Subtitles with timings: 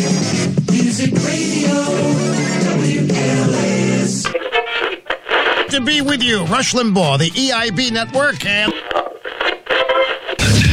[0.00, 1.74] Music Radio,
[2.64, 4.24] WLS.
[5.68, 8.72] to be with you, Rush Limbaugh, the EIB network, and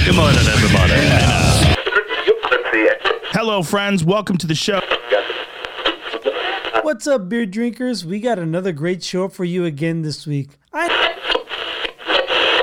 [0.06, 0.94] Good morning, everybody.
[3.32, 4.06] Hello, friends.
[4.06, 4.80] Welcome to the show.
[6.84, 8.06] What's up, beer drinkers?
[8.06, 10.52] We got another great show for you again this week.
[10.72, 10.88] I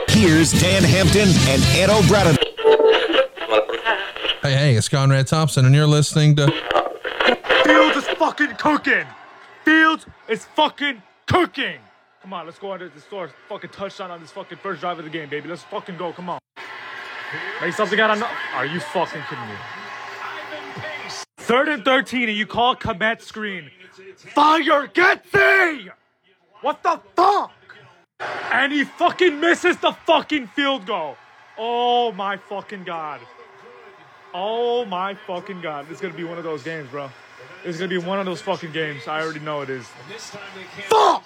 [0.09, 2.39] Here's Dan Hampton and Ed O'Brien.
[4.45, 6.49] Hey, hey, it's Conrad Thompson, and you're listening to
[7.65, 9.07] Fields is fucking cooking.
[9.65, 11.79] Fields is fucking cooking.
[12.21, 13.31] Come on, let's go under the store.
[13.49, 15.49] Fucking touchdown on this fucking first drive of the game, baby.
[15.49, 16.13] Let's fucking go.
[16.13, 16.39] Come on.
[17.63, 19.55] Make something out of no- Are you fucking kidding me?
[21.39, 23.71] Third and 13, and you call command screen.
[24.15, 25.89] Fire, get thee!
[26.61, 27.51] What the fuck?
[28.53, 31.17] And he fucking misses the fucking field goal.
[31.57, 33.23] Oh my fucking god.
[34.37, 35.87] Oh my fucking god.
[35.89, 37.09] This is gonna be one of those games, bro.
[37.63, 39.07] This is gonna be one of those fucking games.
[39.07, 39.87] I already know it is.
[40.89, 41.25] Fuck!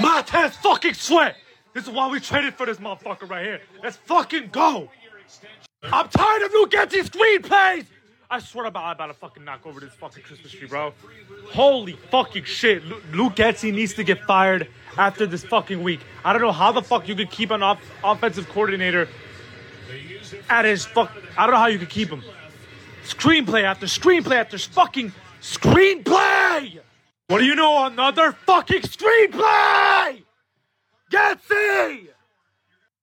[0.00, 1.36] My hands fucking sweat!
[1.74, 3.60] This is why we traded for this motherfucker right here.
[3.82, 4.88] Let's fucking go!
[5.82, 7.84] I'm tired of Luke Getsy's screenplays!
[8.30, 10.94] I swear about I'm about to fucking knock over this fucking Christmas tree, bro.
[11.50, 12.82] Holy fucking shit.
[12.84, 14.66] Lu- Luke Getsy needs to get fired
[14.96, 16.00] after this fucking week.
[16.24, 19.08] I don't know how the fuck you could keep an off- offensive coordinator
[20.48, 21.10] at his fuck.
[21.36, 22.22] I don't know how you could keep him.
[23.04, 26.78] Screenplay after screenplay after fucking screenplay!
[27.28, 27.84] What do you know?
[27.84, 30.22] Another fucking screenplay!
[31.12, 32.08] Getsy!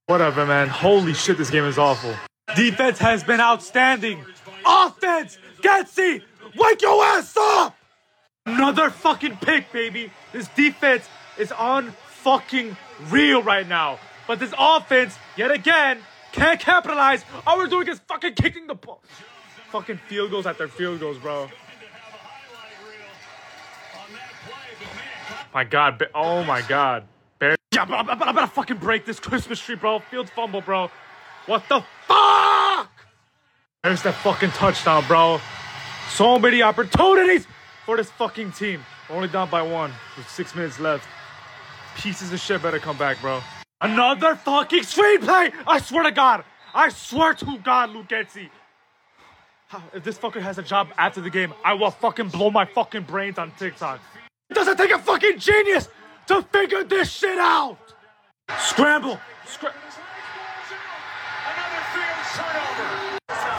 [0.08, 0.68] Whatever, man.
[0.68, 2.14] Holy shit, this game is awful.
[2.56, 4.26] Defense has been outstanding.
[4.66, 6.22] Offense, Getsy,
[6.56, 7.78] wake your ass up!
[8.46, 10.12] Another fucking pick, baby.
[10.34, 12.76] This defense is on fucking
[13.10, 14.00] real right now.
[14.28, 16.00] But this offense, yet again,
[16.32, 17.24] can't capitalize.
[17.46, 19.02] All we're doing is fucking kicking the ball.
[19.72, 21.50] Fucking field goals after field goals, bro.
[25.54, 27.04] My God, oh my God.
[27.40, 30.00] Bear- yeah, but I'm, I'm, I'm gonna fucking break this Christmas tree, bro.
[30.00, 30.90] Field fumble, bro.
[31.46, 32.90] What the fuck?
[33.84, 35.42] There's that fucking touchdown, bro.
[36.10, 37.48] So many opportunities
[37.86, 38.84] for this fucking team.
[39.10, 41.08] Only down by one with six minutes left.
[41.98, 43.42] Pieces of shit better come back, bro.
[43.82, 45.52] Another fucking screenplay!
[45.66, 46.44] I swear to God!
[46.74, 51.74] I swear to God, Luke If this fucker has a job after the game, I
[51.74, 54.00] will fucking blow my fucking brains on TikTok.
[54.52, 55.90] It doesn't take a fucking genius
[56.28, 57.78] to figure this shit out!
[58.60, 59.20] Scramble!
[59.48, 59.74] Scra-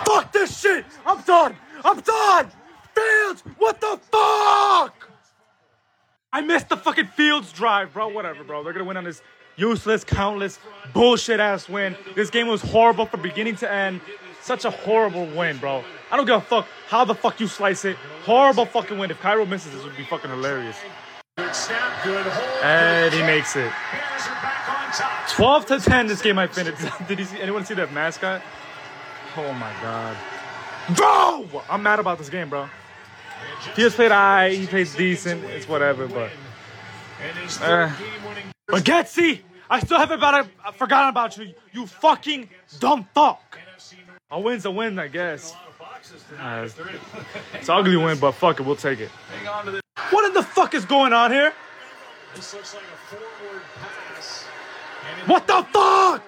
[0.07, 0.85] Fuck this shit!
[1.05, 1.57] I'm done!
[1.85, 2.51] I'm done!
[2.95, 3.43] Fields!
[3.59, 5.09] What the fuck?
[6.33, 8.09] I missed the fucking Fields drive, bro.
[8.09, 8.63] Whatever, bro.
[8.63, 9.21] They're gonna win on this
[9.57, 10.59] useless, countless,
[10.93, 11.97] bullshit ass win.
[12.15, 14.01] This game was horrible from beginning to end.
[14.41, 15.85] Such a horrible win, bro.
[16.11, 17.97] I don't give a fuck how the fuck you slice it.
[18.25, 19.11] Horrible fucking win.
[19.11, 20.77] If Cairo misses this, would be fucking hilarious.
[22.63, 23.73] And he makes it.
[25.31, 26.83] 12 to 10, this game I finished.
[27.09, 28.43] Did you see, anyone see that mascot?
[29.37, 30.17] Oh my god.
[30.95, 31.63] Bro!
[31.71, 32.69] I'm mad about this game, bro.
[33.75, 36.31] Fields played I, he plays decent, it's whatever, but.
[37.63, 37.91] Uh,
[38.67, 43.59] but Getsy, I still haven't about, I forgotten about you, you fucking dumb fuck.
[44.31, 45.55] A win's a win, I guess.
[46.39, 46.75] Uh, it's,
[47.55, 49.11] it's an ugly win, but fuck it, we'll take it.
[50.11, 51.53] What in the fuck is going on here?
[55.27, 56.23] What the fuck?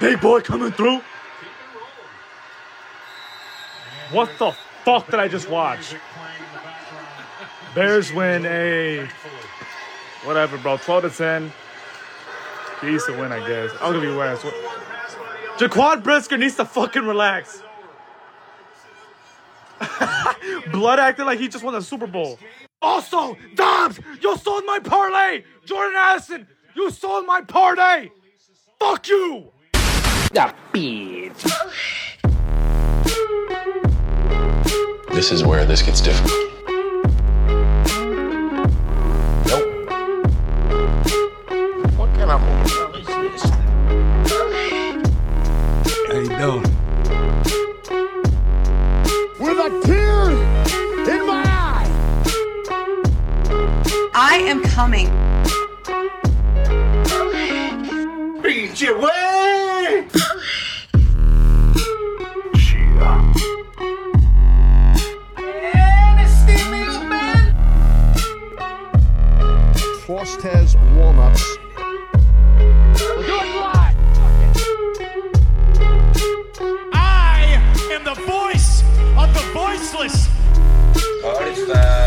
[0.00, 1.00] Big boy coming through.
[4.10, 4.52] What the
[4.84, 5.94] fuck did I just watch?
[7.74, 9.08] Bears win a
[10.24, 10.76] whatever, bro.
[10.76, 11.52] 12 to 10.
[12.82, 13.70] Decent win, I guess.
[13.80, 14.44] I'll give you West.
[15.56, 17.62] Jaquan Brisker needs to fucking relax.
[20.72, 22.38] Blood acting like he just won the Super Bowl.
[22.80, 25.44] Also, Dobbs, you sold my parlay.
[25.64, 28.10] Jordan Addison, you sold my parlay.
[28.80, 29.52] Fuck you.
[35.12, 36.51] This is where this gets difficult.
[54.48, 55.06] am coming.
[58.42, 60.08] Beat your way!
[70.04, 71.56] Frost has walnuts.
[76.92, 77.58] I
[77.92, 78.82] am the voice
[79.16, 80.26] of the voiceless.
[81.22, 82.01] What is that?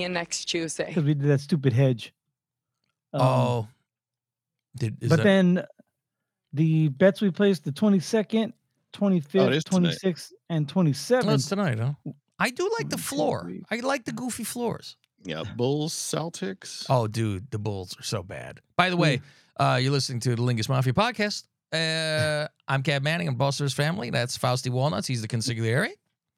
[0.00, 0.10] It live.
[0.12, 0.86] next Tuesday.
[0.86, 2.12] because we did that stupid hedge.
[3.12, 3.68] Um, oh,
[4.76, 5.64] did, is but that- then
[6.52, 8.52] the bets we placed the 22nd,
[8.94, 9.96] 25th, Oh, it is tonight.
[10.02, 11.48] 26th, and Oh, it's 27th.
[11.48, 11.92] tonight, huh?
[12.38, 13.50] I do like the floor.
[13.70, 14.96] I like the goofy floors.
[15.24, 16.84] Yeah, Bulls, Celtics.
[16.90, 18.60] Oh, dude, the Bulls are so bad.
[18.76, 19.20] By the way,
[19.60, 21.44] uh, you're listening to the Lingus Mafia podcast.
[21.72, 23.28] Uh, I'm Cab Manning.
[23.28, 24.10] I'm Bossers family.
[24.10, 25.06] That's Fausty Walnuts.
[25.06, 25.90] He's the consigliere.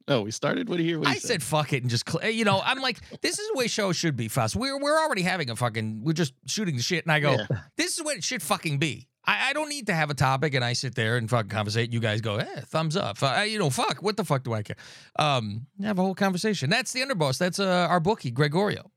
[0.06, 0.68] Oh, we started.
[0.68, 1.08] What do you hear?
[1.08, 3.58] I he said fuck it and just cl- you know I'm like this is the
[3.58, 4.54] way shows should be Faust.
[4.56, 7.46] We're we're already having a fucking we're just shooting the shit and I go Yeah.
[7.76, 9.08] this is what it should fucking be.
[9.26, 11.90] I, I don't need to have a topic and I sit there and fucking conversate.
[11.90, 13.22] You guys go, eh, thumbs up.
[13.22, 14.02] Uh, you know, fuck.
[14.02, 14.76] What the fuck do I care?
[15.18, 16.68] Um, have a whole conversation.
[16.68, 17.38] That's the underboss.
[17.38, 18.90] That's uh, our bookie Gregorio.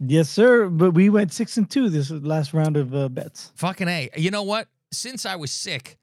[0.00, 0.68] Yes, sir.
[0.68, 3.50] But we went six and two this last round of uh, bets.
[3.56, 4.10] Fucking a.
[4.16, 4.68] You know what?
[4.92, 5.98] Since I was sick,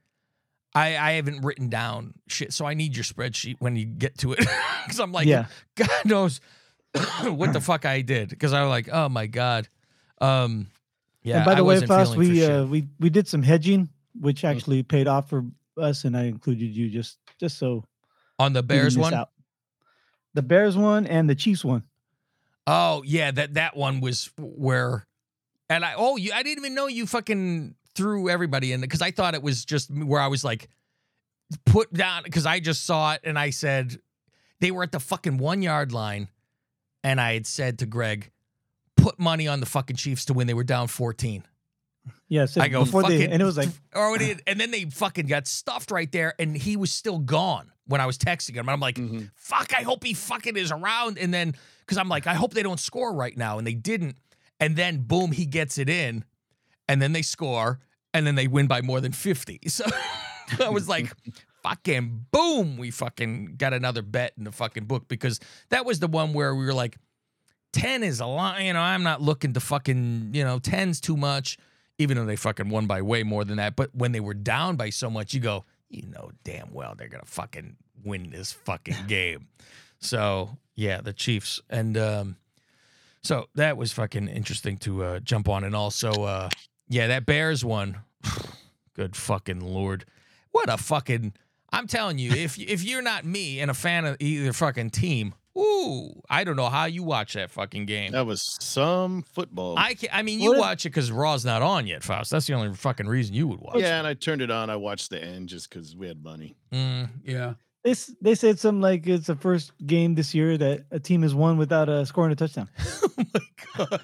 [0.75, 2.53] I I haven't written down shit.
[2.53, 4.39] So I need your spreadsheet when you get to it
[4.85, 5.45] because I'm like, Yeah.
[5.75, 6.41] God knows
[7.23, 9.67] what the fuck I did because I was like, oh my god.
[10.21, 10.67] Um,
[11.23, 11.37] yeah.
[11.37, 13.41] and by the I way, wasn't Faust, feeling for we uh, we we did some
[13.43, 13.89] hedging,
[14.19, 15.45] which actually paid off for
[15.77, 17.83] us, and I included you just just so
[18.39, 19.13] on the Bears one.
[19.13, 19.29] out.
[20.33, 21.83] The Bears one and the Chiefs one.
[22.67, 25.05] Oh yeah, that that one was where,
[25.69, 29.11] and I oh you I didn't even know you fucking threw everybody in because I
[29.11, 30.67] thought it was just where I was like
[31.65, 33.99] put down because I just saw it and I said
[34.59, 36.27] they were at the fucking one yard line,
[37.03, 38.31] and I had said to Greg,
[38.97, 40.47] put money on the fucking Chiefs to win.
[40.47, 41.43] They were down fourteen.
[42.27, 44.85] Yes, I go before fucking, they, and it was like or it, and then they
[44.85, 48.61] fucking got stuffed right there, and he was still gone when I was texting him.
[48.67, 49.29] And I'm like, Mhm.
[49.35, 51.17] fuck, I hope he fucking is around.
[51.19, 54.15] And then because I'm like, I hope they don't score right now, and they didn't.
[54.59, 56.23] And then boom, he gets it in,
[56.87, 57.79] and then they score,
[58.13, 59.59] and then they win by more than fifty.
[60.47, 61.11] So I was like.
[61.63, 62.77] Fucking boom!
[62.77, 65.39] We fucking got another bet in the fucking book because
[65.69, 66.95] that was the one where we were like,
[67.75, 68.63] 10 is a lot.
[68.63, 71.57] You know, I'm not looking to fucking, you know, 10's too much,
[71.97, 73.75] even though they fucking won by way more than that.
[73.75, 77.09] But when they were down by so much, you go, you know, damn well they're
[77.09, 79.49] going to fucking win this fucking game.
[79.99, 81.59] So, yeah, the Chiefs.
[81.69, 82.37] And um,
[83.21, 85.65] so that was fucking interesting to uh, jump on.
[85.65, 86.49] And also, uh,
[86.87, 87.97] yeah, that Bears one,
[88.95, 90.05] good fucking Lord.
[90.51, 91.33] What a fucking.
[91.71, 95.33] I'm telling you, if if you're not me and a fan of either fucking team,
[95.57, 98.11] ooh, I don't know how you watch that fucking game.
[98.11, 99.77] That was some football.
[99.77, 102.31] I can, I mean, you What watch it because Raw's not on yet, Faust.
[102.31, 103.77] That's the only fucking reason you would watch.
[103.77, 104.69] yeah, and I turned it on.
[104.69, 106.55] I watched the end just because we had money.
[106.71, 107.53] Mm, yeah.
[107.83, 111.35] they they said something like it's the first game this year that a team has
[111.35, 112.69] won without uh, scoring a touchdown.
[112.79, 113.41] oh my
[113.77, 114.01] god.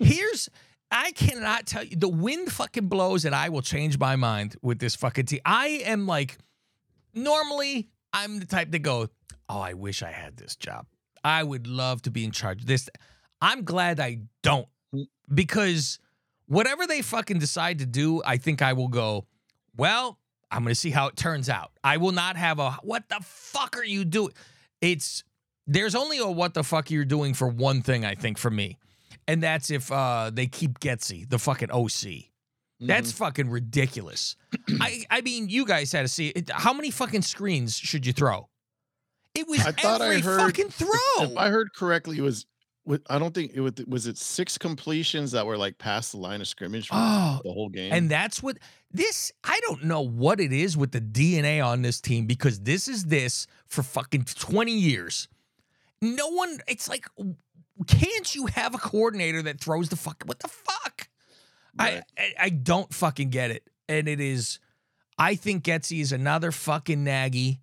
[0.00, 0.48] Here's
[0.94, 4.78] I cannot tell you the wind fucking blows and I will change my mind with
[4.78, 5.40] this fucking team.
[5.44, 6.38] I am like
[7.12, 9.08] normally I'm the type to go,
[9.48, 10.86] "Oh, I wish I had this job.
[11.24, 12.88] I would love to be in charge of this."
[13.42, 14.68] I'm glad I don't
[15.34, 15.98] because
[16.46, 19.26] whatever they fucking decide to do, I think I will go,
[19.76, 20.20] "Well,
[20.52, 23.18] I'm going to see how it turns out." I will not have a what the
[23.20, 24.32] fuck are you doing?
[24.80, 25.24] It's
[25.66, 28.78] there's only a what the fuck you're doing for one thing, I think, for me.
[29.26, 32.30] And that's if uh, they keep Getsy, the fucking OC.
[32.80, 33.24] That's Mm-hmm.
[33.24, 34.36] fucking ridiculous.
[34.80, 36.50] I I mean, you guys had to see it.
[36.50, 38.48] How many fucking screens should you throw?
[39.34, 40.88] It was I thought I every heard- fucking throw.
[41.20, 42.46] If I heard correctly, it was.
[43.08, 43.72] I don't think it was.
[43.88, 47.50] Was it six completions that were like past the line of scrimmage for Oh, the
[47.52, 47.90] whole game?
[47.92, 48.58] And that's what
[48.90, 52.86] this, I don't know what it is with the DNA on this team because this
[52.86, 55.28] is this for fucking 20 years.
[56.02, 57.06] No one, it's like,
[57.86, 60.22] can't you have a coordinator that throws the fuck?
[60.26, 61.08] What the fuck?
[61.78, 63.68] I, I I don't fucking get it.
[63.88, 64.60] And it is,
[65.18, 67.60] I think Getsy is another fucking Nagy.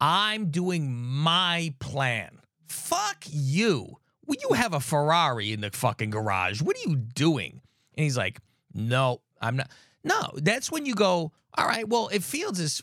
[0.00, 2.38] I'm doing my plan.
[2.68, 3.96] Fuck you.
[4.26, 6.60] Well, you have a Ferrari in the fucking garage.
[6.60, 7.62] What are you doing?
[7.96, 8.40] And he's like,
[8.74, 9.70] no, I'm not.
[10.04, 12.82] No, that's when you go, all right, well, if Fields is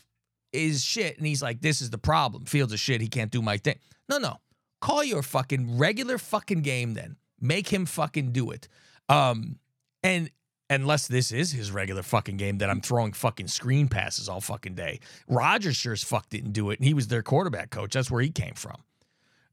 [0.52, 2.44] is shit, and he's like, this is the problem.
[2.44, 3.00] Fields is shit.
[3.00, 3.78] He can't do my thing.
[4.08, 4.38] No, no.
[4.84, 7.16] Call your fucking regular fucking game then.
[7.40, 8.68] Make him fucking do it.
[9.08, 9.56] Um,
[10.02, 10.30] and
[10.68, 14.74] unless this is his regular fucking game that I'm throwing fucking screen passes all fucking
[14.74, 15.00] day.
[15.26, 17.94] Rodgers sure as fuck didn't do it, and he was their quarterback coach.
[17.94, 18.76] That's where he came from.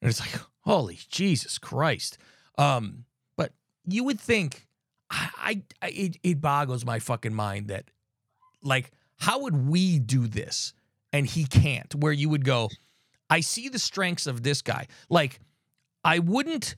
[0.01, 2.17] And it's like, holy Jesus Christ.
[2.57, 3.05] Um,
[3.37, 3.53] but
[3.87, 4.67] you would think
[5.09, 7.85] I, I, I it, it boggles my fucking mind that
[8.61, 10.73] like how would we do this
[11.13, 12.67] and he can't where you would go
[13.31, 15.39] i see the strengths of this guy like
[16.03, 16.75] i wouldn't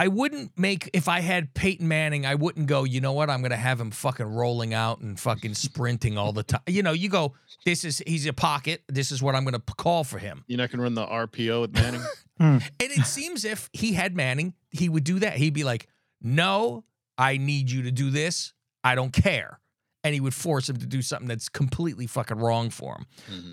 [0.00, 3.28] I wouldn't make if I had Peyton Manning, I wouldn't go, you know what?
[3.28, 6.60] I'm gonna have him fucking rolling out and fucking sprinting all the time.
[6.68, 8.84] You know, you go, this is he's a pocket.
[8.86, 10.44] This is what I'm gonna call for him.
[10.46, 12.02] You're not gonna run the RPO with Manning.
[12.38, 15.32] And it seems if he had Manning, he would do that.
[15.36, 15.88] He'd be like,
[16.22, 16.84] No,
[17.18, 18.52] I need you to do this.
[18.84, 19.58] I don't care.
[20.04, 23.06] And he would force him to do something that's completely fucking wrong for him.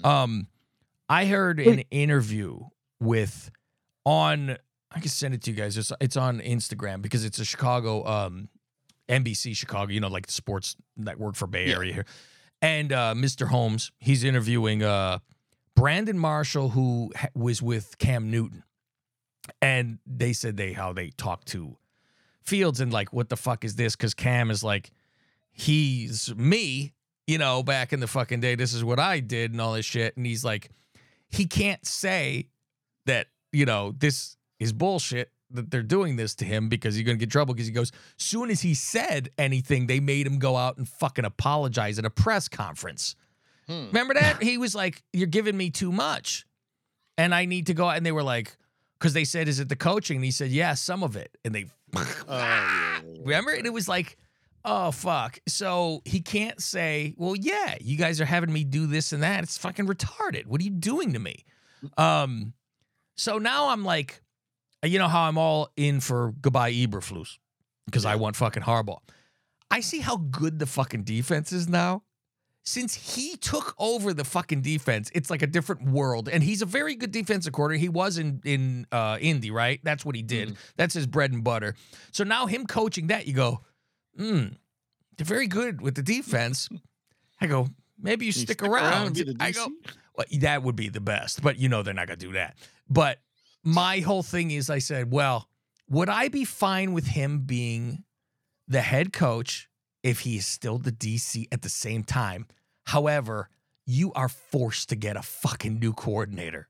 [0.03, 0.05] Mhm.
[0.05, 0.47] Um,
[1.09, 2.59] I heard an interview
[2.99, 3.51] with
[4.05, 4.57] on
[4.91, 5.77] I can send it to you guys.
[5.77, 8.49] It's it's on Instagram because it's a Chicago um
[9.09, 11.75] NBC Chicago, you know, like the sports network for Bay Yeah.
[11.75, 12.05] Area here.
[12.61, 13.47] And uh Mr.
[13.47, 15.19] Holmes, he's interviewing uh
[15.75, 18.63] Brandon Marshall, who ha- was with Cam Newton.
[19.61, 21.77] And they said they how they talked to
[22.41, 23.95] Fields and like, what the fuck is this?
[23.95, 24.91] Because Cam is like,
[25.51, 26.93] he's me,
[27.27, 28.55] you know, back in the fucking day.
[28.55, 30.15] This is what I did and all this shit.
[30.17, 30.69] And he's like,
[31.29, 32.47] he can't say
[33.05, 37.17] that, you know, this is bullshit that they're doing this to him because he's gonna
[37.17, 40.77] get trouble because he goes, soon as he said anything, they made him go out
[40.77, 43.15] and fucking apologize at a press conference.
[43.67, 43.87] Hmm.
[43.87, 44.41] Remember that?
[44.43, 46.45] he was like, You're giving me too much.
[47.17, 47.97] And I need to go out.
[47.97, 48.55] And they were like,
[48.99, 50.17] because they said, Is it the coaching?
[50.17, 51.37] And he said, Yeah, some of it.
[51.45, 51.65] And they
[52.27, 52.99] Oh.
[53.23, 53.51] Remember?
[53.51, 54.17] And it was like,
[54.65, 55.39] oh fuck.
[55.47, 59.43] So he can't say, well, yeah, you guys are having me do this and that.
[59.43, 60.47] It's fucking retarded.
[60.47, 61.45] What are you doing to me?
[61.97, 62.53] Um,
[63.15, 64.21] so now I'm like,
[64.83, 67.37] you know how I'm all in for goodbye Eberflus
[67.85, 68.99] because I want fucking Harbaugh.
[69.71, 72.03] I see how good the fucking defense is now.
[72.67, 76.27] Since he took over the fucking defense, it's like a different world.
[76.27, 77.81] And he's a very good defensive coordinator.
[77.81, 79.79] He was in in uh, Indy, right?
[79.83, 80.57] That's what he did.
[80.75, 81.75] That's his bread and butter.
[82.11, 83.61] So now him coaching that, you go,
[84.17, 84.45] hmm,
[85.17, 86.69] they're very good with the defense.
[87.41, 87.67] I go,
[87.99, 89.07] maybe you, You stick, stick around around.
[89.07, 89.67] and be the I go,
[90.15, 92.55] well, that would be the best, but you know they're not gonna do that.
[92.89, 93.19] But
[93.63, 95.49] my whole thing is, I said, well,
[95.89, 98.03] would I be fine with him being
[98.67, 99.69] the head coach
[100.03, 102.47] if he is still the DC at the same time?
[102.83, 103.49] However,
[103.85, 106.67] you are forced to get a fucking new coordinator.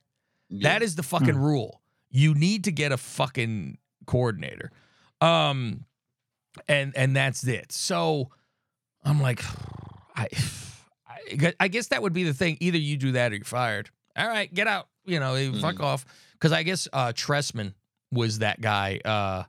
[0.50, 1.82] That is the fucking rule.
[2.10, 4.72] You need to get a fucking coordinator.
[5.22, 5.86] Um
[6.68, 7.72] and and that's it.
[7.72, 8.30] So
[9.04, 9.44] I'm like
[10.16, 10.28] I
[11.08, 12.58] I, I guess that would be the thing.
[12.60, 13.90] Either you do that or you're fired.
[14.16, 14.88] All right, get out.
[15.06, 16.06] You know, eh, fuck off.
[16.34, 17.74] Because I guess uh Trestman
[18.12, 19.00] was that guy.
[19.04, 19.44] Uh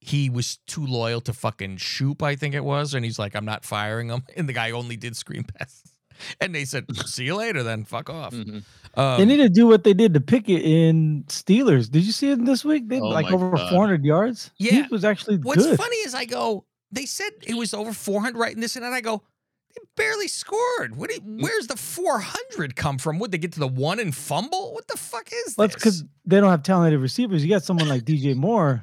[0.00, 3.44] he was too loyal to fucking Shoop, I think it was, and he's like, I'm
[3.44, 4.22] not firing him.
[4.36, 5.92] And the guy only did screen passes.
[6.40, 7.84] And they said, "See you later, then.
[7.84, 8.62] Fuck off." Mhm.
[8.94, 11.90] Um, They need to do what they did to Pickett in Steelers.
[11.90, 12.88] Did you see it this week?
[12.88, 13.70] They Oh like over God.
[13.70, 14.50] 400 yards.
[14.58, 14.82] Yeah.
[14.82, 15.78] he was actually What's good.
[15.78, 18.92] funny is I go, they said it was over 400 right in this and that.
[18.92, 19.22] I go,
[19.76, 20.96] they barely scored.
[20.96, 21.10] What?
[21.10, 23.18] do you- where's the 400 come from?
[23.18, 24.72] Would they get to the one and fumble?
[24.74, 25.74] What the fuck is Well, this?
[25.74, 27.44] that's because they don't have talented receivers.
[27.44, 28.82] You got someone like DJ Moore.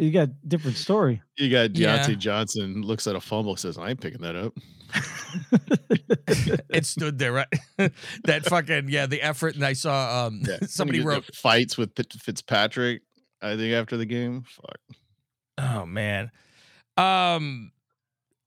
[0.00, 1.20] You got different story.
[1.36, 1.98] You got Yeah.
[1.98, 4.54] Diontae Johnson looks at a fumble, says, "I ain't picking that up."
[6.70, 7.46] it stood there, right?
[8.24, 9.54] that fucking yeah, the effort.
[9.56, 10.58] And I saw um Yeah.
[10.66, 11.90] somebody wrote, fights with
[12.22, 13.02] Fitzpatrick.
[13.42, 14.78] I think after the game, fuck.
[15.58, 16.30] Oh man.
[16.96, 17.72] Um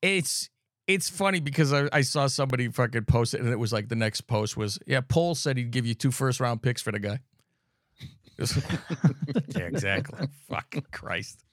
[0.01, 0.49] it's
[0.87, 3.95] it's funny because I, I saw somebody fucking post it and it was like the
[3.95, 6.99] next post was yeah, Paul said he'd give you two first round picks for the
[6.99, 7.19] guy.
[9.55, 10.27] yeah, exactly.
[10.49, 11.43] fucking Christ.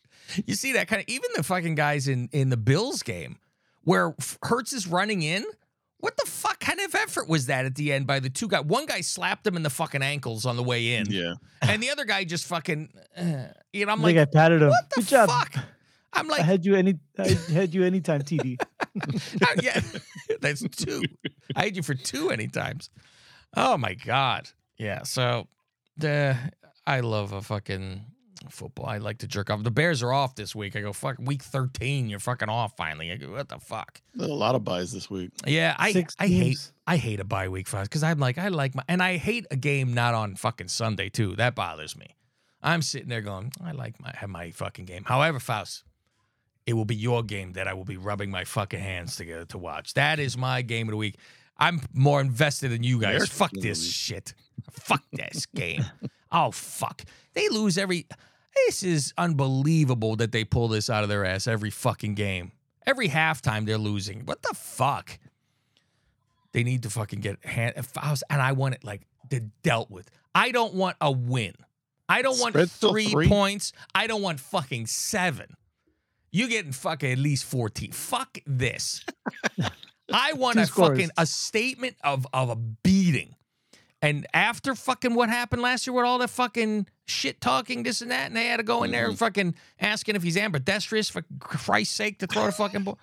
[0.47, 3.39] You see that kind of even the fucking guys in in the Bills game
[3.85, 5.45] where Hurts is running in.
[5.99, 8.65] What the fuck kind of effort was that at the end by the two guys?
[8.65, 11.35] One guy slapped him in the fucking ankles on the way in, Yeah.
[11.61, 14.71] and the other guy just fucking, uh, you know, I'm I like, I patted him.
[14.71, 15.29] what the Good job.
[15.29, 15.57] fuck?
[16.15, 16.95] I'm like, I had you any.
[17.19, 18.57] I had you anytime, TD.
[18.63, 19.79] Uh, yeah,
[20.41, 21.03] that's two.
[21.55, 22.89] I had you for two any times.
[23.55, 24.49] Oh my god.
[24.79, 25.03] Yeah.
[25.03, 25.49] So
[25.99, 26.35] the
[26.87, 28.05] I love a fucking
[28.49, 28.87] football.
[28.87, 29.63] I like to jerk off.
[29.63, 30.77] The Bears are off this week.
[30.77, 32.09] I go fuck week thirteen.
[32.09, 33.13] You're fucking off finally.
[33.13, 34.01] I go what the fuck.
[34.19, 35.31] A lot of buys this week.
[35.47, 35.75] Yeah.
[35.79, 36.73] I Six I hate.
[36.87, 39.17] I hate a bye week for us because I'm like I like my and I
[39.17, 41.37] hate a game not on fucking Sunday too.
[41.37, 42.17] That bothers me.
[42.63, 45.05] I'm sitting there going I like my have my fucking game.
[45.05, 45.85] However, Faust.
[46.67, 49.59] It will be your game that I will be rubbing my fucking hands together to
[49.59, 49.95] watch.
[49.95, 51.17] That is my game of the week.
[51.57, 53.19] I'm more invested than you guys.
[53.19, 54.35] Your Fuck game of the this shit.
[54.71, 55.85] Fuck this game.
[56.33, 57.03] Oh fuck.
[57.35, 58.07] They lose every.
[58.67, 62.53] This is unbelievable that they pull this out of their ass every fucking game.
[62.87, 64.21] Every halftime they're losing.
[64.27, 65.19] What the fuck?
[66.53, 67.75] They need to fucking get hand.
[67.97, 69.03] I was, and I want it like
[69.63, 70.11] dealt with.
[70.35, 71.55] I don't want a win.
[72.09, 73.29] I don't want three, three?
[73.29, 73.73] points.
[73.95, 75.55] I don't want fucking seven.
[76.33, 77.93] You getting fucking at least 14.
[77.93, 79.05] Fuck this.
[80.13, 80.89] I want Two a scores.
[80.89, 83.37] fucking a statement of of a beating.
[84.03, 88.11] And after fucking what happened last year with all the fucking shit talking, this and
[88.11, 91.23] that, and they had to go in there and fucking asking if he's ambidextrous for
[91.39, 92.99] Christ's sake to throw the fucking ball.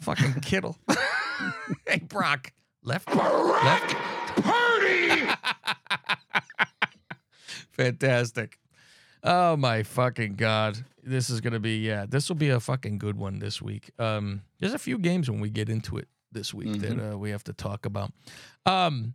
[0.00, 0.76] Fucking Kittle.
[1.86, 2.52] hey, Brock.
[2.82, 3.14] Left.
[3.14, 3.94] Left.
[7.72, 8.58] Fantastic.
[9.22, 10.84] Oh my fucking god.
[11.04, 13.92] This is gonna be yeah, this will be a fucking good one this week.
[13.98, 17.30] Um there's a few games when we get into it this week that uh, we
[17.30, 18.12] have to talk about.
[18.66, 19.14] Um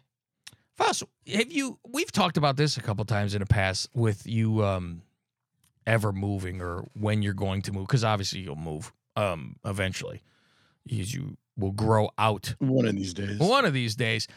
[0.77, 1.03] Foss,
[1.33, 5.01] have you we've talked about this a couple times in the past with you um
[5.85, 10.21] ever moving or when you're going to move, because obviously you'll move um eventually.
[10.91, 13.39] As you will grow out One of these days.
[13.39, 14.27] one of these days.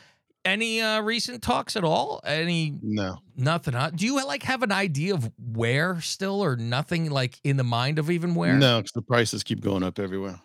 [0.43, 2.21] Any uh recent talks at all?
[2.25, 3.19] Any No.
[3.37, 3.75] Nothing.
[3.75, 3.91] Huh?
[3.95, 7.99] Do you like have an idea of where still, or nothing like in the mind
[7.99, 8.55] of even where?
[8.55, 10.41] No, because the prices keep going up everywhere.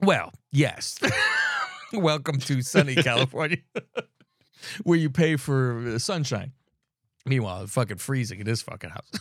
[0.00, 0.98] Well, yes.
[1.92, 3.58] Welcome to sunny California,
[4.82, 6.52] where you pay for sunshine.
[7.24, 9.10] Meanwhile, it's fucking freezing in this fucking house.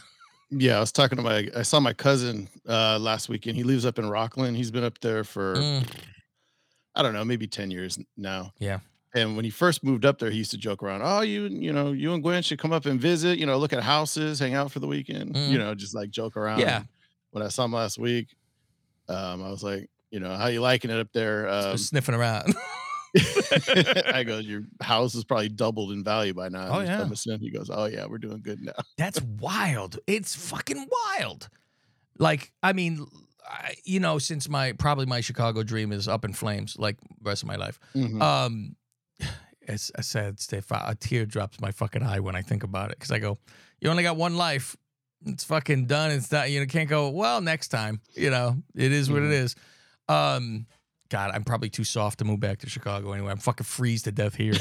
[0.53, 3.55] Yeah, I was talking to my I saw my cousin uh last weekend.
[3.55, 4.57] He lives up in Rockland.
[4.57, 5.87] He's been up there for Mm,
[6.93, 8.51] I don't know, maybe 10 years now.
[8.59, 8.79] Yeah.
[9.15, 11.71] And when he first moved up there, he used to joke around, "Oh, you you
[11.71, 14.53] know, you and Gwen should come up and visit, you know, look at houses, hang
[14.53, 15.49] out for the weekend." Mm.
[15.51, 16.59] You know, just like joke around.
[16.59, 16.83] Yeah.
[17.29, 18.35] When I saw him last week,
[19.07, 21.47] um I was like, you know, how you liking it up there?
[21.47, 22.53] Um, sniffing around.
[23.15, 26.67] I go, your house is probably doubled in value by now.
[26.71, 26.99] Oh, yeah.
[26.99, 27.41] come to sniff.
[27.41, 28.73] He goes, oh yeah, we're doing good now.
[28.97, 29.99] That's wild.
[30.07, 30.87] It's fucking
[31.19, 31.49] wild.
[32.17, 33.05] Like, I mean,
[33.45, 37.07] I, you know, since my probably my Chicago dream is up in flames, like the
[37.29, 37.79] rest of my life.
[37.95, 38.21] Mhm.
[38.21, 38.75] Um,
[39.61, 40.39] it's I said,
[40.71, 43.37] a tear drops my fucking eye when I think about it because I go,
[43.79, 44.75] you only got one life.
[45.25, 46.11] It's fucking done.
[46.11, 46.49] It's not.
[46.49, 47.09] You know, can't go.
[47.09, 48.01] Well, next time.
[48.15, 49.55] You know, it is what it is.
[50.09, 50.65] Um,
[51.11, 53.31] God, I'm probably too soft to move back to Chicago anyway.
[53.31, 54.53] I'm fucking freeze to death here.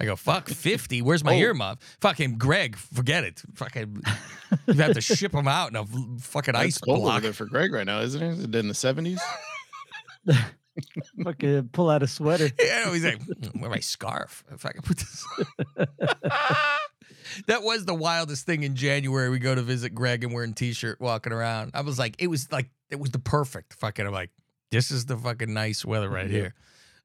[0.00, 1.02] I go, fuck, 50.
[1.02, 1.40] Where's my Oh.
[1.40, 1.78] earmuff?
[2.00, 3.42] Fucking Greg, forget it.
[3.54, 4.02] Fucking,
[4.66, 5.86] you have to ship them out in a
[6.20, 7.22] fucking It's ice cold over block.
[7.22, 8.32] there for Greg right now, isn't it?
[8.32, 9.20] Is it in the seventies?
[11.24, 12.48] Fucking pull out a sweater.
[12.60, 14.44] Yeah, he's like, "Mm, where my scarf?
[14.52, 15.24] If I can put this.
[17.46, 19.28] that was the wildest thing in January.
[19.30, 21.72] We go to visit Greg and wearing t-shirt, walking around.
[21.74, 24.06] I was like, it was like, it was the perfect fucking.
[24.06, 24.30] I'm like,
[24.70, 26.54] this is the fucking nice weather right here.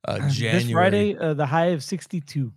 [0.06, 0.64] Uh, January.
[0.64, 2.52] This Friday, uh, the high of 62.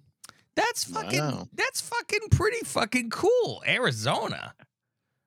[0.55, 1.21] That's fucking.
[1.21, 1.49] Wow.
[1.55, 3.63] That's fucking pretty fucking cool.
[3.67, 4.55] Arizona.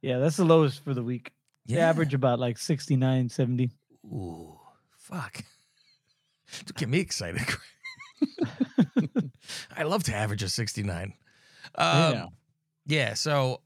[0.02, 1.32] Yeah, that's the lowest for the week.
[1.66, 1.90] They Yeah.
[1.90, 3.70] average about like 69, 70.
[4.06, 4.58] Ooh,
[4.98, 5.44] fuck.
[6.66, 7.42] Don't get me excited.
[9.76, 11.14] I love to average a 69.
[11.76, 12.26] Um, Yeah.
[12.86, 13.14] yeah.
[13.14, 13.62] So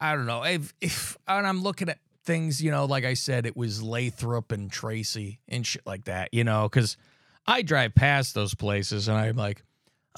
[0.00, 0.42] I don't know.
[0.44, 4.52] If, if and I'm looking at things, you know, like I said, it was Lathrop
[4.52, 6.96] and Tracy and shit like that, you know, because
[7.46, 9.62] I drive past those places and I'm like,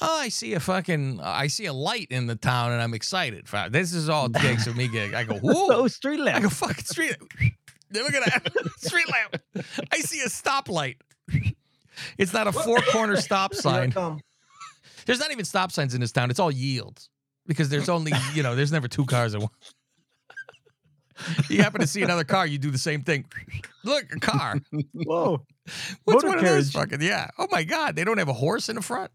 [0.01, 3.45] oh, I see a fucking, I see a light in the town and I'm excited.
[3.69, 4.87] This is all takes of me.
[4.87, 5.67] Getting, I go, whoa.
[5.69, 6.37] Oh, street lamp.
[6.37, 7.15] I go fucking street.
[7.19, 7.53] lamp.
[7.91, 9.65] Look at that street lamp.
[9.91, 10.97] I see a stoplight.
[12.17, 13.93] It's not a four corner stop sign.
[15.05, 16.29] There's not even stop signs in this town.
[16.29, 17.09] It's all yields
[17.47, 19.73] because there's only you know there's never two cars at once.
[21.49, 23.25] You happen to see another car, you do the same thing.
[23.83, 24.59] Look, a car.
[24.93, 25.45] Whoa.
[26.03, 27.01] What's Motor one of those fucking?
[27.01, 27.29] Yeah.
[27.37, 29.11] Oh my god, they don't have a horse in the front.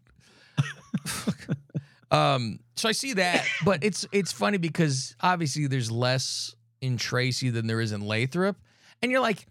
[2.11, 2.59] um.
[2.77, 7.67] So I see that, but it's it's funny because obviously there's less in Tracy than
[7.67, 8.57] there is in Lathrop,
[9.01, 9.47] and you're like,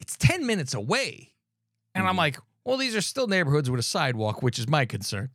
[0.00, 1.32] it's ten minutes away,
[1.94, 5.30] and I'm like, well, these are still neighborhoods with a sidewalk, which is my concern.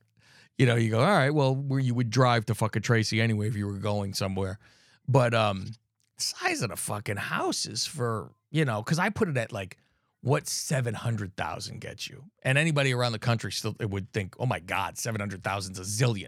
[0.58, 3.48] You know, you go, all right, well, where you would drive to fucking Tracy anyway
[3.48, 4.60] if you were going somewhere,
[5.08, 5.72] but um,
[6.18, 9.78] size of the fucking houses for you know, because I put it at like
[10.22, 12.24] what 700,000 gets you.
[12.44, 16.04] And anybody around the country still it would think, oh my God, 700,000 is a
[16.06, 16.28] zillion.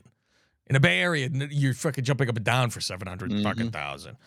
[0.67, 4.17] In the Bay Area, you're fucking jumping up and down for 700 fucking thousand.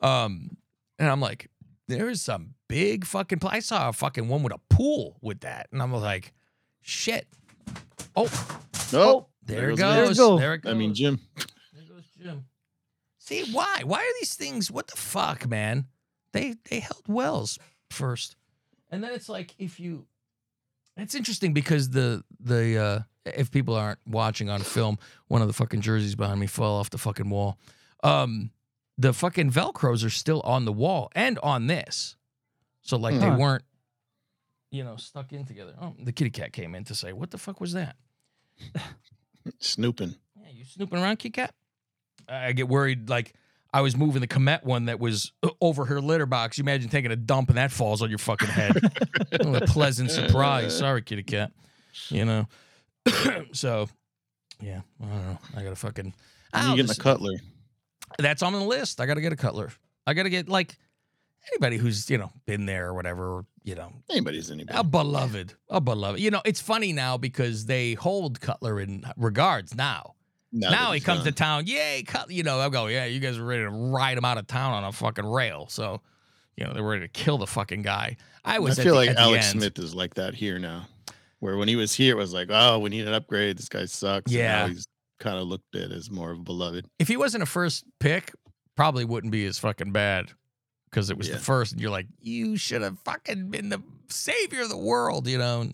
[0.00, 0.56] Um,
[0.98, 1.50] and I'm like,
[1.88, 5.66] there's some big fucking, pl- I saw a fucking one with a pool with that.
[5.72, 6.32] And I'm like,
[6.80, 7.26] shit.
[8.16, 8.28] Oh,
[8.94, 10.16] Oh, there, it goes goes.
[10.16, 10.36] Jim.
[10.38, 10.70] There it goes.
[10.70, 11.20] I mean, Jim.
[11.74, 12.44] There goes Jim.
[13.28, 13.82] See why?
[13.84, 14.70] Why are these things?
[14.70, 15.84] What the fuck, man?
[16.32, 17.58] They they held wells
[17.90, 18.36] first,
[18.90, 20.06] and then it's like if you.
[20.96, 25.52] It's interesting because the the uh, if people aren't watching on film, one of the
[25.52, 27.58] fucking jerseys behind me fell off the fucking wall.
[28.02, 28.50] Um,
[28.96, 32.16] the fucking velcros are still on the wall and on this,
[32.80, 33.64] so like they weren't,
[34.70, 35.74] you know, stuck in together.
[35.78, 37.96] Oh, the kitty cat came in to say, "What the fuck was that?"
[39.58, 40.14] Snooping.
[40.34, 41.54] Yeah, you snooping around, kitty Kat?
[42.28, 43.08] I get worried.
[43.08, 43.34] Like
[43.72, 46.58] I was moving the Comet one that was uh, over her litter box.
[46.58, 48.76] You imagine taking a dump and that falls on your fucking head.
[49.32, 50.76] a pleasant surprise.
[50.76, 51.52] Sorry, Kitty Cat.
[52.08, 52.48] You know.
[53.52, 53.88] so,
[54.60, 55.38] yeah, I don't know.
[55.56, 56.06] I gotta fucking.
[56.06, 56.12] You
[56.54, 57.34] I'll getting a cutler?
[58.18, 59.00] That's on the list.
[59.00, 59.70] I got to get a cutler.
[60.06, 60.78] I got to get like
[61.52, 63.44] anybody who's you know been there or whatever.
[63.64, 64.78] You know, Anybody's anybody.
[64.78, 66.20] a beloved, a beloved.
[66.20, 70.14] You know, it's funny now because they hold Cutler in regards now.
[70.52, 72.04] Now now he comes to town, yay.
[72.28, 74.72] You know, I'll go, yeah, you guys are ready to ride him out of town
[74.72, 75.66] on a fucking rail.
[75.68, 76.00] So,
[76.56, 78.16] you know, they're ready to kill the fucking guy.
[78.44, 78.78] I I was.
[78.78, 79.50] at feel the- like Alex.
[79.50, 80.86] Smith is like that here now,
[81.40, 83.58] where when he was here, it was like, oh, we need an upgrade.
[83.58, 84.30] This guy sucks.
[84.32, 84.60] and Yeah.
[84.62, 84.86] now he's
[85.20, 86.86] kind of looked at as more of a beloved.
[86.98, 88.32] If he wasn't a first pick,
[88.74, 90.30] probably wouldn't be as fucking bad
[90.88, 91.34] because it was Yeah.
[91.34, 95.26] the first, and you're like, you should have fucking been the savior of the world,
[95.28, 95.70] you know.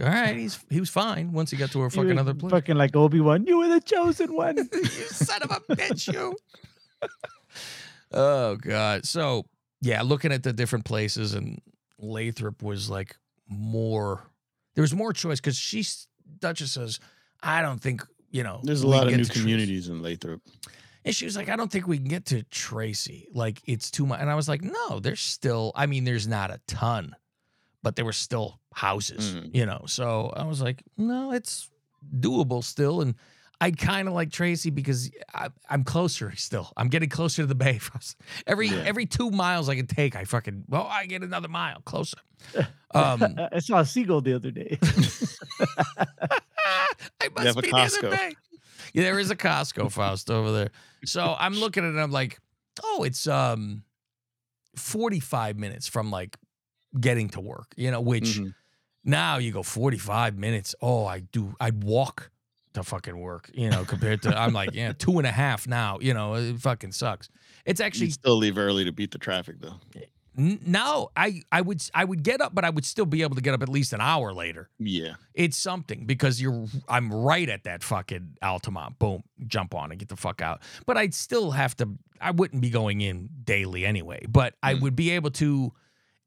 [0.00, 2.50] And, all right, he's he was fine once he got to a fucking other place.
[2.50, 3.46] Fucking like Obi Wan.
[3.46, 4.56] You were the chosen one.
[4.72, 6.36] you son of a bitch, you.
[8.12, 9.06] oh god.
[9.06, 9.44] So
[9.80, 11.60] yeah, looking at the different places, and
[11.98, 13.16] Lathrop was like
[13.48, 14.22] more.
[14.74, 15.84] There was more choice because she
[16.38, 16.98] Duchess says,
[17.42, 20.40] "I don't think you know." There's a lot of new to Tracy." communities in Lathrop.
[21.04, 23.26] And she was like, I don't think we can get to Tracy.
[23.32, 24.20] Like, it's too much.
[24.20, 27.16] And I was like, no, there's still, I mean, there's not a ton,
[27.82, 29.54] but there were still houses, Mhm.
[29.54, 29.84] you know?
[29.86, 31.68] So I was like, no, it's
[32.18, 33.00] doable still.
[33.00, 33.14] And
[33.62, 36.72] I kind of like Tracy because I, I'm closer still.
[36.76, 37.78] I'm getting closer to the bay.
[38.46, 38.82] every Yeah.
[38.86, 42.18] every two miles I can take, I fucking, well, I get another mile closer.
[42.92, 44.76] Um, I saw a seagull the other day.
[47.20, 48.10] I must be near the Costco.
[48.10, 48.34] bay.
[48.92, 50.70] Yeah, there is a Costco Faust over there.
[51.04, 51.90] So I'm looking at it.
[51.90, 52.40] And I'm like,
[52.82, 53.84] oh, it's um,
[54.76, 56.36] 45 minutes from like
[56.98, 57.72] getting to work.
[57.76, 58.54] You know, which Mhm.
[59.04, 60.74] now you go 45 minutes.
[60.80, 61.54] Oh, I do.
[61.60, 62.30] I walk
[62.74, 63.50] to fucking work.
[63.54, 65.98] You know, compared to I'm like, yeah, two and a half now.
[66.00, 67.28] You know, it fucking sucks.
[67.66, 69.80] It's actually You'd still leave early to beat the traffic, though.
[70.36, 71.10] no.
[71.16, 73.52] I I would I would get up, but I would still be able to get
[73.54, 75.14] up at least an hour later Yeah.
[75.34, 78.98] it's something because you're I'm right at that fucking Altamont.
[78.98, 80.62] Boom, jump on and get the fuck out.
[80.86, 81.88] But I'd still have to
[82.20, 84.80] I wouldn't be going in daily anyway, but I Mm.
[84.82, 85.72] would be able to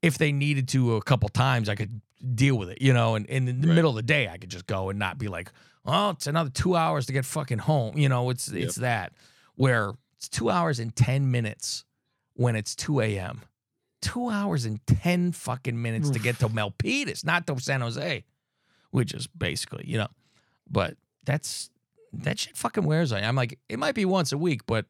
[0.04, 2.00] if they needed to a couple times I could
[2.34, 3.74] deal with it, you know, and, and in the Right.
[3.74, 5.50] middle of the day I could just go and not be like,
[5.84, 9.12] "Oh, it's another 2 hours to get fucking home." You know, it's it's that
[9.56, 11.84] where it's 2 hours and 10 minutes
[12.34, 13.42] when it's 2 a.m.
[14.02, 18.24] 2 hours and 10 fucking minutes to get to Milpitas, not to San Jose
[18.90, 20.06] which is basically, you know,
[20.70, 21.68] but that's
[22.12, 23.26] that shit fucking wears on you.
[23.26, 24.86] I'm like, it might be once a week, but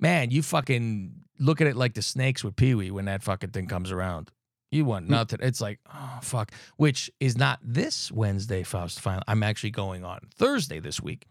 [0.00, 3.50] man, you fucking look at it like the snakes with Pee Wee when that fucking
[3.50, 4.30] thing comes around.
[4.70, 5.38] You want nothing.
[5.42, 6.52] It's like, oh fuck.
[6.76, 9.00] Which is not this Wednesday, Faust.
[9.00, 9.22] Final.
[9.26, 11.26] I'm actually going on Thursday this week,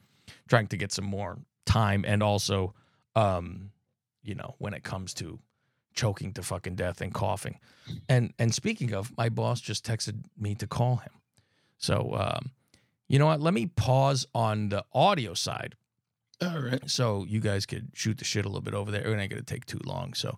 [0.48, 2.74] trying to get some more time and also,
[3.16, 3.72] um,
[4.24, 5.40] you know, when it comes to
[5.94, 7.60] choking to fucking death and coughing.
[8.10, 11.12] And and speaking of, my boss just texted me to call him.
[11.78, 12.52] So, um,
[13.08, 13.40] you know what?
[13.40, 15.76] Let me pause on the audio side
[16.42, 16.88] All right.
[16.90, 19.02] so you guys could shoot the shit a little bit over there.
[19.02, 20.14] It ain't going to take too long.
[20.14, 20.38] So,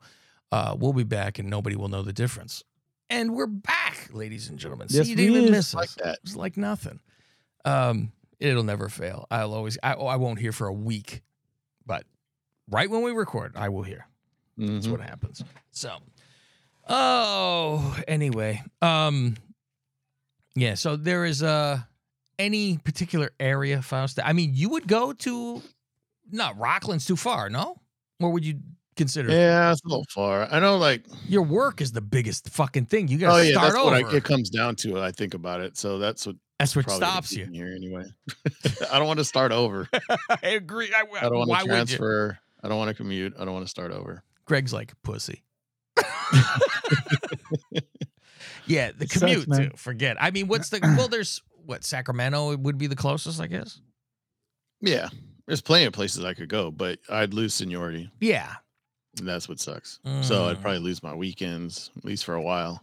[0.51, 2.63] uh, we'll be back and nobody will know the difference.
[3.09, 4.87] And we're back, ladies and gentlemen.
[4.89, 5.95] Yes, See, you didn't even miss Like us.
[6.03, 6.19] that.
[6.23, 6.99] It's like nothing.
[7.65, 9.27] Um, it'll never fail.
[9.29, 11.21] I'll always, I, I won't hear for a week,
[11.85, 12.03] but
[12.69, 14.07] right when we record, I will hear.
[14.57, 14.91] That's Mhm.
[14.91, 15.43] what happens.
[15.71, 15.97] So,
[16.87, 19.35] oh, anyway, um,
[20.55, 20.75] yeah.
[20.75, 21.79] So there is uh
[22.37, 24.19] any particular area, Faust?
[24.23, 25.61] I mean, you would go to
[26.31, 27.81] not Rockland's too far, no?
[28.19, 28.59] Or would you
[28.95, 30.47] consider Yeah, it's a little far.
[30.51, 33.07] I know, like, your work is the biggest fucking thing?
[33.07, 34.09] You got oh to yeah, start that's what over.
[34.09, 34.99] I, it comes down to.
[35.01, 37.45] I think about it, so that's what That's what stops you.
[37.45, 38.03] here anyway.
[38.91, 39.87] I don't want to start over.
[40.29, 40.93] I agree.
[40.93, 42.37] I, I don't want to transfer.
[42.61, 43.33] I don't want to commute.
[43.39, 44.23] I don't want to start over.
[44.45, 45.43] Greg's like pussy.
[48.65, 49.69] yeah, the sucks, commute man.
[49.69, 49.77] too.
[49.77, 50.17] Forget.
[50.19, 51.07] I mean, what's the well?
[51.07, 53.79] There's what Sacramento would be the closest, I guess.
[54.81, 55.09] Yeah,
[55.49, 58.09] there's plenty of places I could go, but I'd lose seniority.
[58.21, 58.53] Yeah.
[59.17, 59.99] And that's what sucks.
[60.21, 60.61] So I'd Mm.
[60.61, 62.81] probably lose my weekends, at least for a while.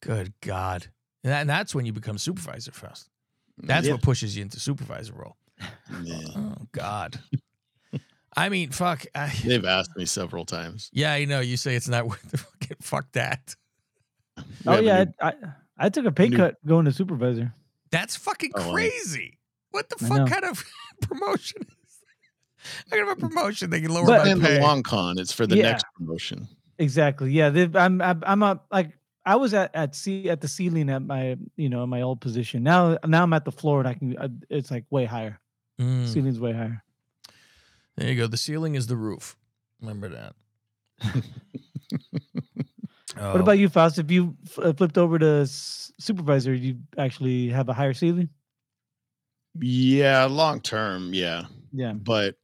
[0.00, 0.86] Good God.
[1.22, 3.10] And, that- and that's when you become supervisor first.
[3.58, 3.92] That's Yeah.
[3.92, 5.36] what pushes you into supervisor role.
[6.02, 6.22] Yeah.
[6.34, 7.20] Oh God.
[8.34, 9.04] I mean, fuck.
[9.14, 10.88] I, They've asked me several times.
[10.94, 11.40] yeah, I know.
[11.40, 13.54] You say it's not worth the fucking fuck that.
[14.38, 15.34] We oh yeah, new- I, I
[15.76, 17.52] I took a pay new- cut going to supervisor.
[17.90, 19.38] That's fucking Oh, crazy.
[19.72, 20.26] What the I fuck know.
[20.26, 20.64] kind of
[21.02, 21.66] promotion
[22.86, 22.92] is?
[22.92, 23.70] I got a promotion.
[23.70, 24.54] They can lower But- my in pay.
[24.54, 25.70] the long con, it's for the Yeah.
[25.72, 26.48] next promotion.
[26.78, 27.32] Exactly.
[27.32, 27.50] Yeah.
[27.50, 28.96] they've- I'm I'm I'm up like
[29.26, 32.62] I was at at C at the ceiling at my you know my old position.
[32.62, 34.16] Now now I'm at the floor and I can.
[34.18, 35.38] I, it's like way higher.
[35.80, 36.06] Mm.
[36.06, 36.82] Ceiling's way higher.
[37.96, 38.26] There you go.
[38.26, 39.36] The ceiling is the roof.
[39.80, 40.34] Remember that.
[43.18, 43.98] Oh, What about you, Faust?
[43.98, 48.28] If you f- uh, flipped over to s- supervisor, you actually have a higher ceiling.
[49.60, 51.46] Yeah, long term, yeah.
[51.72, 51.92] Yeah.
[51.92, 52.36] But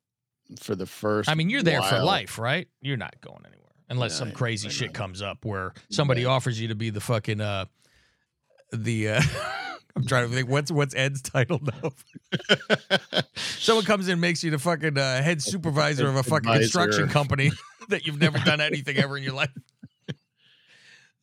[0.60, 1.28] for the first.
[1.28, 2.68] I mean, you're there for life, right?
[2.80, 6.68] You're not going anywhere unless Yeah, some crazy shit comes up where somebody offers you
[6.68, 7.66] to be the fucking uh
[8.72, 9.22] the uh
[9.96, 11.92] I'm trying to think what's what's Ed's title now.
[13.34, 17.08] Someone comes in and makes you the fucking uh, head supervisor of a fucking construction
[17.08, 17.50] company
[17.88, 19.50] that you've never done anything ever in your life.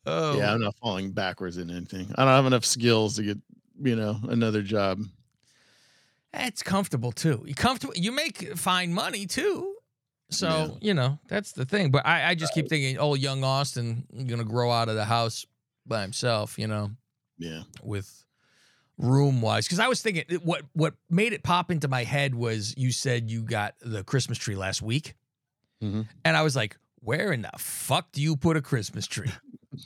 [0.06, 2.12] Oh, Yeah, I'm not falling backwards in anything.
[2.16, 3.38] I don't have enough skills to get,
[3.80, 5.00] you know, another job.
[6.34, 7.42] It's comfortable too.
[7.46, 7.94] You comfortable.
[7.96, 9.74] You make fine money too.
[10.30, 10.88] So Yeah.
[10.88, 11.90] you know that's the thing.
[11.90, 15.46] But I, I just keep thinking, oh, young Austin gonna grow out of the house
[15.86, 16.58] by himself.
[16.58, 16.90] You know,
[17.38, 17.62] Yeah.
[17.82, 18.24] with
[18.98, 22.74] room wise, because I was thinking what what made it pop into my head was
[22.76, 25.14] you said you got the Christmas tree last week,
[25.82, 26.08] Mhm.
[26.24, 29.30] and I was like, where in the fuck do you put a Christmas tree?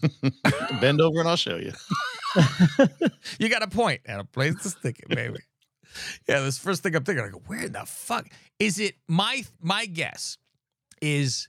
[0.81, 1.73] Bend over and I'll show you.
[3.39, 5.39] you got a point and a place to stick it, baby.
[6.29, 8.95] Yeah, this first thing I'm thinking, I go, where the fuck is it?
[9.07, 10.39] My my guess
[11.01, 11.49] is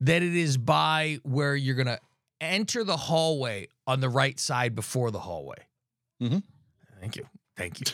[0.00, 1.98] that it is by where you're gonna
[2.40, 5.58] enter the hallway on the right side before the hallway.
[6.22, 6.38] Mm-hmm.
[7.00, 7.26] Thank you.
[7.56, 7.86] Thank you.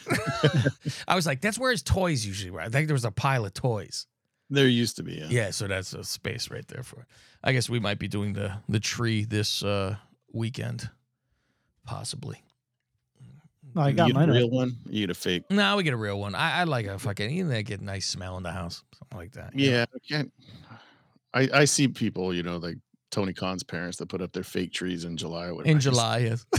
[1.09, 2.61] I was like, that's where his toys usually were.
[2.61, 4.07] I think there was a pile of toys.
[4.51, 5.15] There used to be.
[5.15, 5.27] Yeah.
[5.31, 7.07] Yeah, so that's a space right there for it.
[7.45, 9.97] I guess we might be doing the the tree this uh
[10.33, 10.91] weekend.
[11.85, 12.43] Possibly.
[13.75, 14.29] No, I You got get mine.
[14.29, 14.37] a up.
[14.39, 14.77] real one.
[14.87, 15.45] You get a fake.
[15.51, 16.35] No, we get a real one.
[16.35, 19.19] I, I like a fucking even they get a nice smell in the house, something
[19.19, 19.55] like that.
[19.55, 19.77] you know?
[19.79, 19.85] Yeah.
[19.95, 20.33] I can't.
[21.35, 22.77] I I see people, you know, like
[23.11, 25.49] Tony Khan's parents that put up their fake trees in July.
[25.49, 26.45] Or in I July, yes.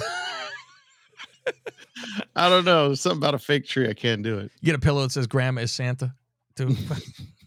[2.36, 2.96] I don't know.
[2.96, 3.88] Something about a fake tree.
[3.90, 4.52] I can't do it.
[4.62, 6.14] You get a pillow that says "Grandma is Santa,"
[6.56, 6.76] too.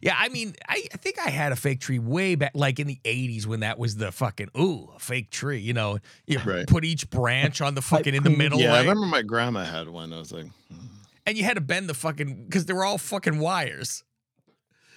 [0.00, 2.86] yeah, I mean, I, I think I had a fake tree way back, like in
[2.86, 5.58] the '80s, when that was the fucking ooh, a fake tree.
[5.58, 6.66] You know, you Right.
[6.66, 9.88] put each branch on the fucking in the middle, Yeah, I remember my grandma had
[9.88, 10.12] one.
[10.12, 10.86] I was like, "Hmm."
[11.26, 14.02] and you had to bend the fucking because they were all fucking wires.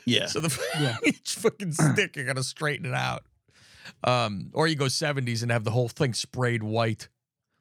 [0.06, 0.26] yeah.
[0.28, 0.98] So the Yeah.
[1.06, 3.24] each fucking stick, you gotta straighten it out.
[4.04, 7.10] Um, or you go 70s and have the whole thing sprayed white,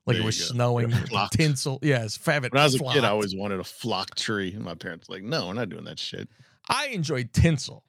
[0.06, 0.90] like There it was snowing.
[0.90, 1.34] Yeah, flocked.
[1.34, 2.16] Tinsel, yes.
[2.16, 4.74] Fab it When I was a kid, I always wanted a flock tree, and my
[4.76, 6.28] parents were like, "No, we're not doing that shit."
[6.68, 7.84] I enjoyed tinsel.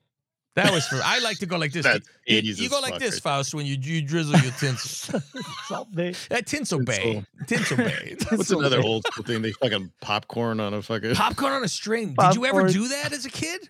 [0.56, 1.00] That was for.
[1.04, 1.84] I like to go like this.
[1.84, 5.20] That's you, you go like this, right Faust, when you you drizzle your tinsel.
[5.68, 8.16] Salt that tinsel bay, tinsel bay.
[8.30, 9.42] What's another old school thing?
[9.42, 11.16] They fucking popcorn on a fucking.
[11.16, 12.14] Popcorn on a string.
[12.20, 13.68] Did you ever do that as a kid?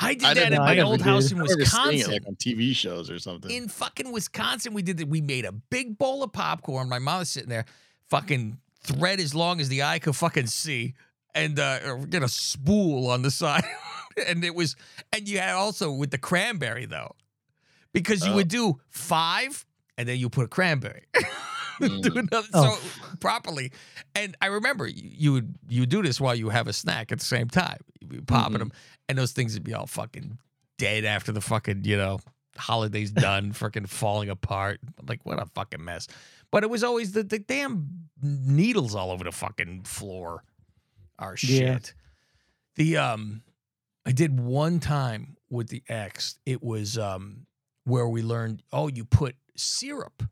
[0.00, 1.04] I did I that didn't- at my old did.
[1.06, 2.10] house in I it Wisconsin.
[2.12, 3.50] like on TV shows or something.
[3.50, 5.08] in fucking Wisconsin, we did that.
[5.08, 6.88] We made a big bowl of popcorn.
[6.88, 7.66] My mom was sitting there,
[8.08, 10.94] fucking thread as long as the eye could fucking see,
[11.34, 13.64] and uh, get a spool on the side.
[14.26, 14.76] and it was,
[15.12, 17.14] and you had also with the cranberry though,
[17.92, 18.36] because you Oh.
[18.36, 19.64] would do five,
[19.98, 21.04] and then you put a cranberry.
[21.80, 22.16] do Mm.
[22.28, 22.78] another Oh.
[22.80, 23.72] so properly.
[24.14, 27.18] And I remember you, you would you do this while you have a snack at
[27.18, 27.78] the same time.
[28.00, 28.58] You'd be popping Mhm.
[28.60, 28.72] them,
[29.08, 30.38] and those things would be all fucking
[30.78, 32.20] dead after the fucking you know
[32.56, 34.80] holidays done, freaking falling apart.
[35.08, 36.06] Like, what a fucking mess.
[36.50, 40.44] But it was always the, the damn needles all over the fucking floor.
[41.18, 41.60] Are shit.
[41.60, 41.78] Yeah.
[42.76, 43.42] The um
[44.04, 46.38] I did one time with the ex.
[46.46, 47.46] It was um
[47.84, 50.22] where we learned, oh, you put syrup,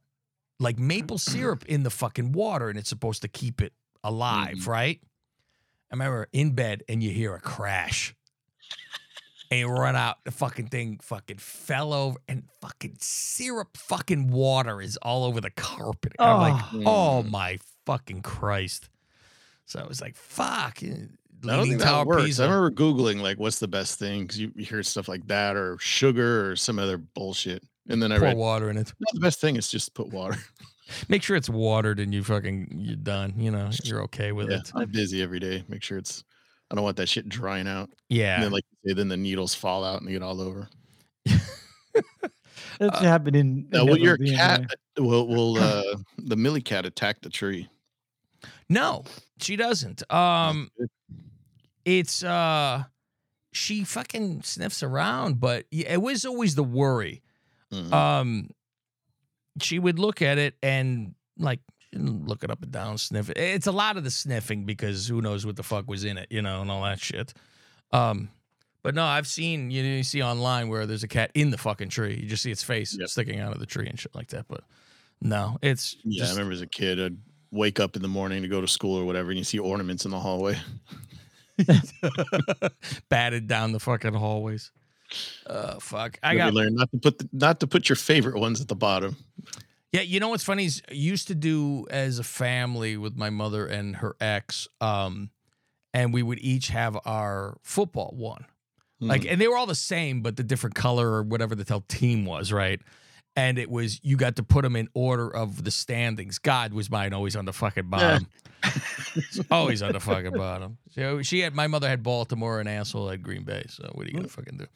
[0.59, 3.73] like maple syrup in the fucking water, and it's supposed to keep it
[4.05, 4.67] alive, Mhm.
[4.67, 5.01] right?
[5.91, 8.15] I remember in bed and you hear a crash.
[9.51, 14.81] And you run out, the fucking thing fucking fell over, and fucking syrup fucking water
[14.81, 16.13] is all over the carpet.
[16.21, 16.83] And I'm like, Oh.
[16.87, 18.89] oh my fucking Christ.
[19.67, 20.79] So I was like, fuck.
[21.45, 22.25] I don't Leaning think Tower that works.
[22.25, 22.43] Pisa.
[22.43, 25.57] I remember Googling like what's the best thing because you, you hear stuff like that
[25.57, 27.63] or sugar or some other bullshit.
[27.89, 28.93] And then I Pour read water in it.
[29.01, 30.37] no, the best thing is just put water.
[31.09, 33.35] Make sure it's watered and you fucking you're done.
[33.37, 34.73] You know, you're okay with yeah, it.
[34.75, 35.65] I'm busy every day.
[35.69, 36.25] Make sure it's.
[36.71, 37.91] I don't want that shit drying out.
[38.09, 38.37] Yeah.
[38.37, 40.69] And then, like then the needles fall out and they get all over.
[42.79, 43.67] That's happening.
[43.73, 47.69] Now, will your cat will will uh the Millie cat attack the tree?
[48.69, 49.05] no,
[49.41, 50.03] she doesn't.
[50.13, 50.71] Um
[51.99, 52.85] it's uh
[53.53, 57.23] she fucking sniffs around, but it was always the worry.
[57.73, 57.93] Mhm.
[57.93, 58.51] Um
[59.61, 61.61] she would look at it and like
[61.93, 63.37] look it up and down, sniff it.
[63.39, 66.29] It's a lot of the sniffing because who knows what the fuck was in it,
[66.31, 67.35] you know, and all that shit.
[67.93, 68.31] Um
[68.83, 71.59] but no, I've seen you, know, you see online where there's a cat in the
[71.59, 72.19] fucking tree.
[72.23, 73.09] You just see its face Yep.
[73.09, 74.47] sticking out of the tree and shit like that.
[74.49, 74.63] But
[75.21, 77.19] no, it's yeah, I remember as a kid, I'd
[77.51, 80.05] wake up in the morning to go to school or whatever, and you see ornaments
[80.07, 80.57] in the hallway.
[83.09, 84.71] batted down the fucking hallways.
[85.47, 86.19] Uh, fuck.
[86.23, 88.69] I got we learned not to put the, not to put your favorite ones at
[88.69, 89.17] the bottom.
[89.93, 93.31] Yeah, you know what's funny is I used to do as a family with my
[93.31, 94.69] mother and her ex.
[94.81, 95.31] Um,
[95.93, 98.45] and we would each have our football one.
[99.01, 99.33] Like, Mhm.
[99.33, 102.53] and they were all the same, but the different color or whatever the team was,
[102.53, 102.81] right?
[103.37, 106.39] And it was you got to put them in order of the standings.
[106.39, 108.27] God was mine always on the fucking bottom.
[109.51, 110.77] Always on the fucking bottom.
[110.91, 113.65] So she had my mother had Baltimore and asshole had Green Bay.
[113.69, 114.67] So what are you gonna fucking do?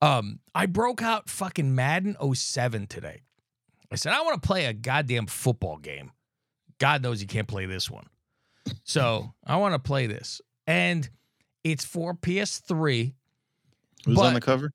[0.00, 3.22] Um, I broke out fucking Madden 07 today.
[3.92, 6.12] I said I want to play a goddamn football game.
[6.78, 8.06] God knows you can't play this one.
[8.84, 11.08] So I want to play this, and
[11.62, 13.12] it's for PS3.
[14.04, 14.72] Who's on the cover?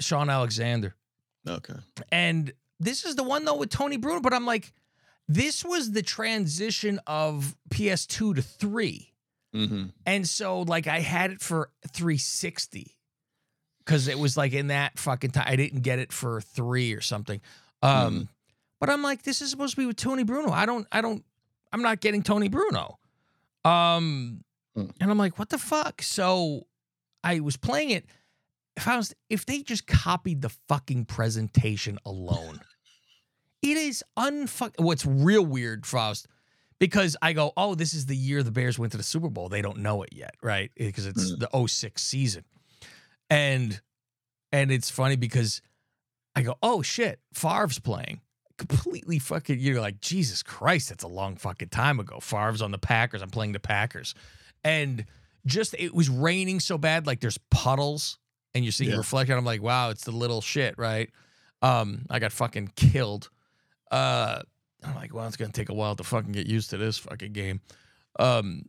[0.00, 0.94] Shaun Alexander.
[1.48, 1.74] Okay.
[2.10, 2.52] And
[2.84, 4.72] this is the one though with Tony Bruno, but I'm like,
[5.28, 9.12] this was the transition of PS2 to 3.
[9.54, 9.84] Mm-hmm.
[10.06, 12.96] And so like I had it for 360
[13.84, 17.00] cuz it was like in that fucking time I didn't get it for 3 or
[17.00, 17.40] something.
[17.82, 18.28] Um
[18.80, 20.50] but I'm like this is supposed to be with Tony Bruno.
[20.50, 21.24] I don't I don't
[21.72, 22.98] I'm not getting Tony Bruno.
[23.64, 24.90] Um Mm.
[25.00, 26.00] and I'm like what the fuck?
[26.00, 26.66] So
[27.22, 28.06] I was playing it
[28.74, 32.60] if I was if they just copied the fucking presentation alone.
[33.62, 36.26] It is unfuck what's real weird, Faust,
[36.80, 39.48] because I go, oh, this is the year the Bears went to the Super Bowl.
[39.48, 40.70] They don't know it yet, right?
[40.76, 42.44] Because it's the 06 season.
[43.30, 43.80] And
[44.50, 45.62] and it's funny because
[46.34, 48.20] I go, oh shit, Favre's playing.
[48.58, 52.20] Completely fucking, you're like, Jesus Christ, that's a long fucking time ago.
[52.20, 53.22] Favre's on the Packers.
[53.22, 54.14] I'm playing the Packers.
[54.62, 55.06] And
[55.46, 58.18] just it was raining so bad, like there's puddles
[58.54, 58.96] and you're seeing Yeah.
[58.98, 59.36] reflection.
[59.36, 61.10] I'm like, wow, it's the little shit, right?
[61.62, 63.30] Um, I got fucking killed.
[63.92, 64.40] Uh,
[64.82, 67.32] I'm like, well, it's gonna take a while to fucking get used to this fucking
[67.32, 67.60] game.
[68.18, 68.64] Um,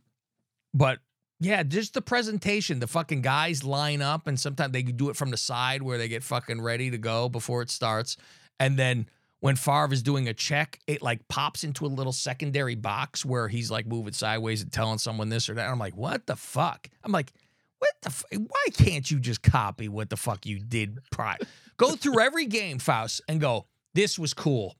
[0.72, 1.00] but
[1.40, 2.78] yeah, just the presentation.
[2.78, 6.08] The fucking guys line up, and sometimes they do it from the side where they
[6.08, 8.16] get fucking ready to go before it starts.
[8.60, 9.06] And then
[9.40, 13.48] when Favre is doing a check, it like pops into a little secondary box where
[13.48, 15.68] he's like moving sideways and telling someone this or that.
[15.68, 16.88] I'm like, what the fuck?
[17.02, 17.32] I'm like,
[17.78, 18.08] what the?
[18.08, 21.38] F- why can't you just copy what the fuck you did prior?
[21.76, 23.66] go through every game, Faust, and go.
[23.94, 24.76] This was cool.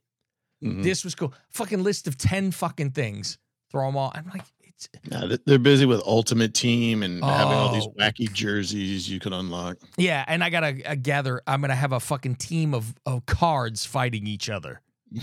[0.65, 0.83] Mhm.
[0.83, 1.33] This was cool.
[1.51, 3.37] Fucking list of ten fucking things.
[3.71, 4.11] Throw them all.
[4.15, 7.93] I'm like, it's Yeah, they're busy with Ultimate Team and having all these Oh.
[7.99, 9.77] wacky jerseys you can unlock.
[9.97, 10.23] yeah.
[10.27, 11.41] And I gotta uh, gather.
[11.47, 14.81] I'm gonna have a fucking team of of cards fighting each other.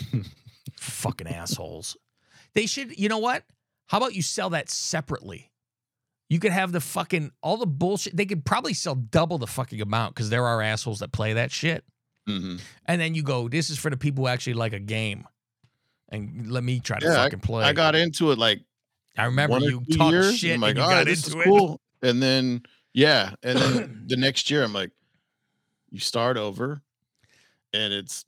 [0.76, 1.96] fucking assholes.
[2.54, 2.98] They should.
[2.98, 3.44] You know what?
[3.86, 5.50] How about you sell that separately?
[6.28, 8.16] You could have the fucking all the bullshit.
[8.16, 11.52] They could probably sell double the fucking amount because there are assholes that play that
[11.52, 11.84] shit.
[12.28, 12.60] Mhm.
[12.86, 15.26] And then you go, this is for the people who actually like a game.
[16.12, 17.64] And let me try to Yeah, fucking play.
[17.64, 18.60] I got into it like
[19.16, 20.38] I remember you talked years.
[20.38, 21.48] shit I'm like, and you got this into is it.
[21.48, 21.80] cool.
[22.02, 22.62] And then
[22.94, 24.90] yeah, and then the next year I'm like,
[25.90, 26.82] you start over,
[27.72, 28.24] and it's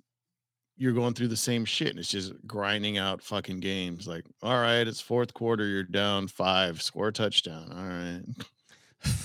[0.76, 4.08] you're going through the same shit, and it's just grinding out fucking games.
[4.08, 7.70] Like, all right, it's fourth quarter, you're down five, score a touchdown.
[7.72, 8.22] All right.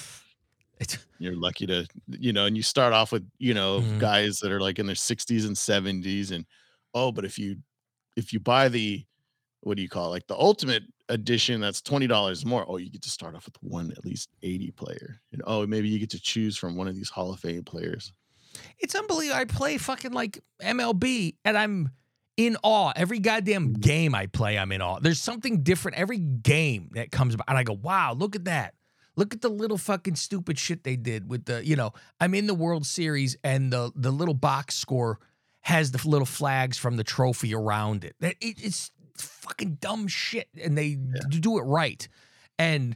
[0.82, 4.00] It's, You're lucky to, you know, and you start off with, you know, Mhm.
[4.00, 6.46] guys that are like in their 60s and 70s, and
[6.94, 7.58] oh, but if you
[8.20, 9.04] if you buy the
[9.62, 12.90] what do you call it, like the ultimate edition that's twenty dollars more, oh, you
[12.90, 15.20] get to start off with one at least 80 player.
[15.34, 18.14] And oh, maybe you get to choose from one of these Hall of Fame players.
[18.78, 19.40] it's unbelievable.
[19.40, 21.90] I play fucking like MLB and I'm
[22.38, 22.94] in awe.
[22.96, 25.00] Every goddamn game I play, I'm in awe.
[25.00, 27.50] There's something different every game that comes about.
[27.50, 28.76] And I go, wow, look at that.
[29.18, 32.48] Look at the little fucking stupid shit they did with the, you know, I'm in
[32.48, 35.20] the World Series and the the little box score
[35.62, 38.16] has the little flags from the trophy around it.
[38.22, 42.08] It, it's fucking dumb shit, and they d- do it right.
[42.58, 42.96] And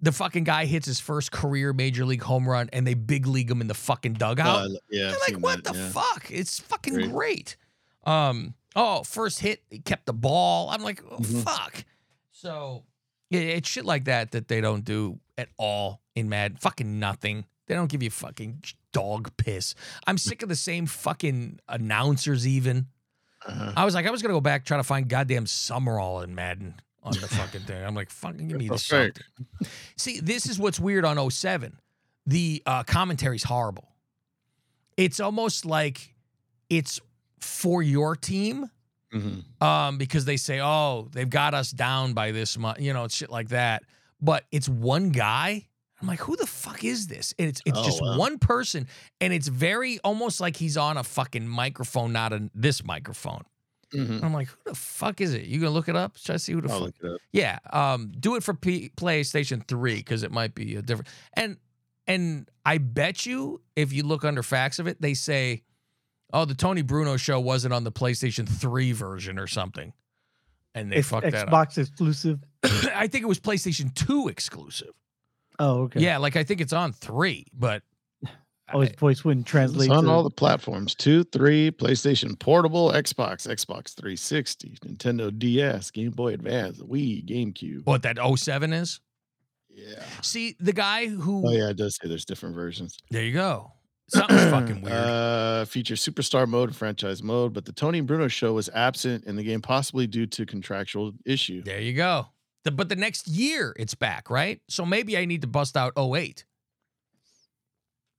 [0.00, 3.50] the fucking guy hits his first career major league home run, and they big league
[3.50, 4.64] him in the fucking dugout.
[4.64, 5.88] Uh, yeah, I'm like, what that, the yeah.
[5.90, 6.30] fuck?
[6.30, 7.10] It's fucking Great.
[7.12, 7.56] great.
[8.04, 10.70] Um, oh, first hit, he kept the ball.
[10.70, 11.42] I'm like, oh, Mhm.
[11.44, 11.84] fuck.
[12.32, 12.84] So
[13.28, 16.60] yeah, it's shit like that that they don't do at all in Mad.
[16.60, 17.44] Fucking nothing.
[17.66, 18.62] They don't give you fucking
[18.92, 19.74] dog piss.
[20.06, 22.46] I'm sick of the same fucking announcers.
[22.46, 22.86] Even
[23.46, 23.72] Uh-huh.
[23.76, 26.74] I was like, I was gonna go back try to find goddamn Summerall in Madden
[27.02, 27.82] on the fucking thing.
[27.82, 29.22] I'm like, fucking give me the something.
[29.96, 31.78] See, this is what's weird on 07.
[32.26, 33.88] The uh, commentary's horrible.
[34.96, 36.14] It's almost like
[36.68, 37.00] it's
[37.40, 38.70] for your team
[39.14, 39.44] Mhm.
[39.62, 43.14] um, because they say, oh, they've got us down by this much, you know, it's
[43.14, 43.82] shit like that.
[44.20, 45.66] But it's one guy.
[46.00, 47.34] I'm like, who the fuck is this?
[47.38, 48.16] And it's it's Oh, just wow.
[48.16, 48.86] one person,
[49.20, 53.42] and it's very almost like he's on a fucking microphone, not a this microphone.
[53.94, 54.22] Mhm.
[54.22, 55.44] I'm like, who the fuck is it?
[55.46, 56.16] You gonna look it up?
[56.16, 56.86] Try to see who the I'll fuck.
[56.86, 57.20] look it up.
[57.32, 61.08] Yeah, um, do it for P- PlayStation Three because it might be a different.
[61.34, 61.56] And
[62.06, 65.64] and I bet you if you look under facts of it, they say,
[66.32, 69.92] "Oh, the Tony Bruno show wasn't on the PlayStation Three version or something,"
[70.74, 71.68] and they It's fucked that up.
[71.68, 72.40] Xbox exclusive.
[72.62, 74.92] I think it was PlayStation Two exclusive.
[75.60, 76.00] Oh, okay.
[76.00, 77.82] Yeah, like I think it's on three, but
[78.72, 79.90] Oh, his voice wouldn't It's translate.
[79.90, 86.12] on to- all the platforms: two, three, PlayStation Portable, Xbox, Xbox 360, Nintendo DS, Game
[86.12, 87.84] Boy Advance, Wii, GameCube.
[87.84, 89.00] what that 07 is.
[89.68, 90.02] Yeah.
[90.22, 92.96] See, the guy who Oh yeah, it does say there's different versions.
[93.10, 93.72] there you go.
[94.08, 94.94] Something's fucking weird.
[94.96, 99.24] Uh, features superstar mode and franchise mode, but the Tony and Bruno show was absent
[99.24, 101.62] in the game, possibly due to contractual issue.
[101.64, 102.26] there you go.
[102.64, 104.60] The, but the next year it's back, right?
[104.68, 106.44] So maybe I need to bust out 08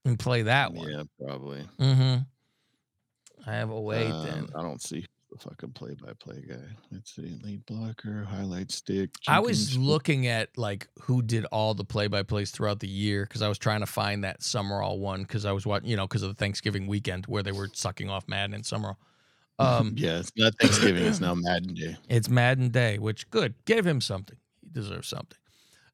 [0.04, 0.90] and play that one.
[0.90, 1.66] Yeah, probably.
[1.78, 3.50] Mm-hmm.
[3.50, 4.38] I have 08 then.
[4.38, 6.56] Um, I don't see the fucking play-by-play guy.
[6.90, 9.10] Let's see, lead blocker, highlight stick.
[9.26, 13.48] I was looking at like who did all the play-by-plays throughout the year because I
[13.48, 16.28] was trying to find that Summerall one because I was watching, you know, because of
[16.28, 18.98] the Thanksgiving weekend where they were sucking off Madden and Summerall.
[19.58, 21.04] Um, yeah, it's not Thanksgiving.
[21.04, 21.96] it's now Madden Day.
[22.08, 23.54] It's Madden Day, which good.
[23.64, 24.36] Give him something.
[24.60, 25.38] He deserves something.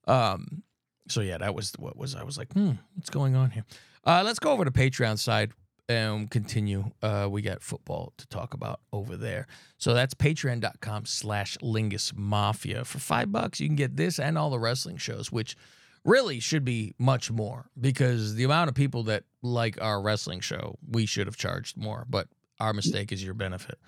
[0.06, 0.62] Um,
[1.08, 3.64] so yeah, that was what was I was like, hmm, what's going on here?
[4.04, 5.52] Uh, let's go over to Patreon side
[5.88, 6.90] and continue.
[7.02, 9.46] Uh, we got football to talk about over there.
[9.78, 12.84] So that's patreon.com slash lingus mafia.
[12.84, 15.56] For five bucks, you can get this and all the wrestling shows, which
[16.04, 20.78] really should be much more because the amount of people that like our wrestling show,
[20.88, 22.06] we should have charged more.
[22.08, 22.28] But
[22.60, 23.78] our mistake is your benefit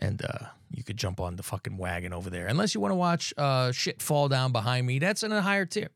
[0.00, 2.46] and uh, you could jump on the fucking wagon over there.
[2.46, 5.66] Unless you want to watch uh, shit fall down behind me, that's in a higher
[5.66, 5.88] tier.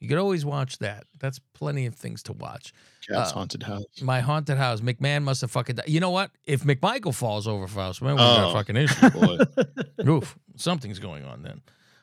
[0.00, 1.04] You could always watch that.
[1.18, 2.72] That's plenty of things to watch.
[3.08, 3.82] Cat's Uh, haunted house.
[4.00, 4.80] My haunted house.
[4.80, 5.74] McMahon must have fucking.
[5.76, 5.88] Died.
[5.88, 6.30] You know what?
[6.44, 9.10] If McMichael falls over Faust, man, we got a Oh, fucking issue.
[9.10, 9.38] Boy,
[10.08, 11.62] Oof, something's going on then.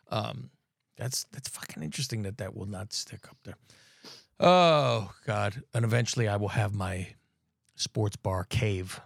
[0.10, 0.50] Um,
[0.98, 3.56] that's that's fucking interesting that that will not stick up there.
[4.42, 5.64] Oh God!
[5.74, 7.08] And eventually, I will have my
[7.76, 9.00] sports bar cave,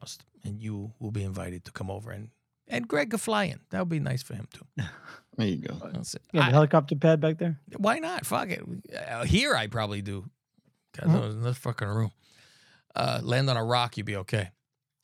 [0.00, 2.28] Faust, and you will be invited to come over and
[2.68, 3.60] and Greg could fly in.
[3.70, 4.66] That would be nice for him too.
[5.36, 5.74] there you go.
[5.92, 6.22] That's it.
[6.32, 7.60] You have I- a helicopter pad back there.
[7.76, 8.26] why not?
[8.26, 8.62] Fuck it.
[9.08, 10.24] Uh, here, I probably do.
[10.98, 12.10] God knows, in this fucking room.
[12.96, 14.50] Uh, land on a rock, you'd be okay.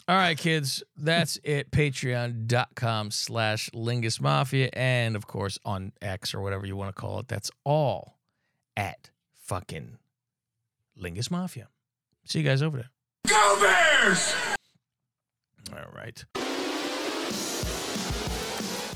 [0.09, 0.83] All right, kids.
[0.97, 1.71] That's it.
[1.71, 4.71] Patreon.com slash Lingus Mafia.
[4.73, 7.29] And of course, on X or whatever you want to call it.
[7.29, 8.19] That's all
[8.77, 9.11] at
[9.45, 9.99] fucking
[11.01, 11.69] Lingus Mafia.
[12.25, 12.91] See you guys over there.
[13.29, 14.35] Go Bears!
[15.71, 16.25] All right.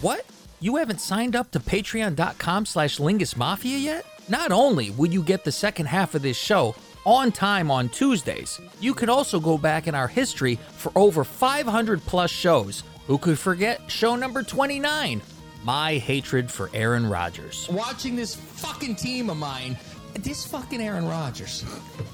[0.01, 0.25] What?
[0.61, 4.07] You haven't signed up to patreon.com slash Lingus Mafia yet?
[4.29, 8.61] Not only will you get the second half of this show on time on Tuesdays,
[8.81, 12.83] you could also go back in our history for over 500 plus shows.
[13.07, 15.21] Who could forget show number 29?
[15.63, 17.69] My hatred for Aaron Rodgers.
[17.71, 19.77] Watching this fucking team of mine,
[20.15, 21.65] this fucking Aaron Rodgers.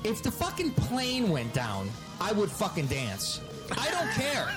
[0.05, 1.88] If the fucking plane went down,
[2.20, 3.40] I would fucking dance.
[3.79, 4.49] I don't care.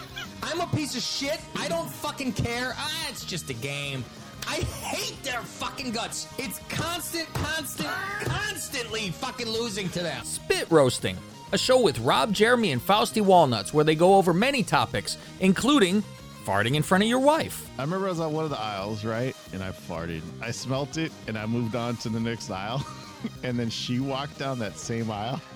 [0.43, 1.39] I'm a piece of shit.
[1.57, 2.73] I don't fucking care.
[2.77, 4.03] Ah, it's just a game.
[4.47, 6.27] I hate their fucking guts.
[6.37, 7.89] It's constant, constant,
[8.23, 10.23] constantly fucking losing to them.
[10.23, 11.17] Spit Roasting,
[11.51, 16.03] a show with Rob, Jeremy, and Fausty Walnuts where they go over many topics, including
[16.45, 17.67] farting in front of your wife.
[17.79, 19.35] I remember I was on one of the aisles, right?
[19.51, 20.21] And I farted.
[20.41, 22.85] I smelt it and I moved on to the next aisle.
[23.43, 25.41] and then she walked down that same aisle.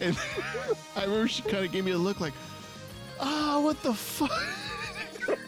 [0.00, 0.16] And
[0.96, 2.32] I remember she kind of gave me a look like,
[3.20, 4.30] oh, what the fuck?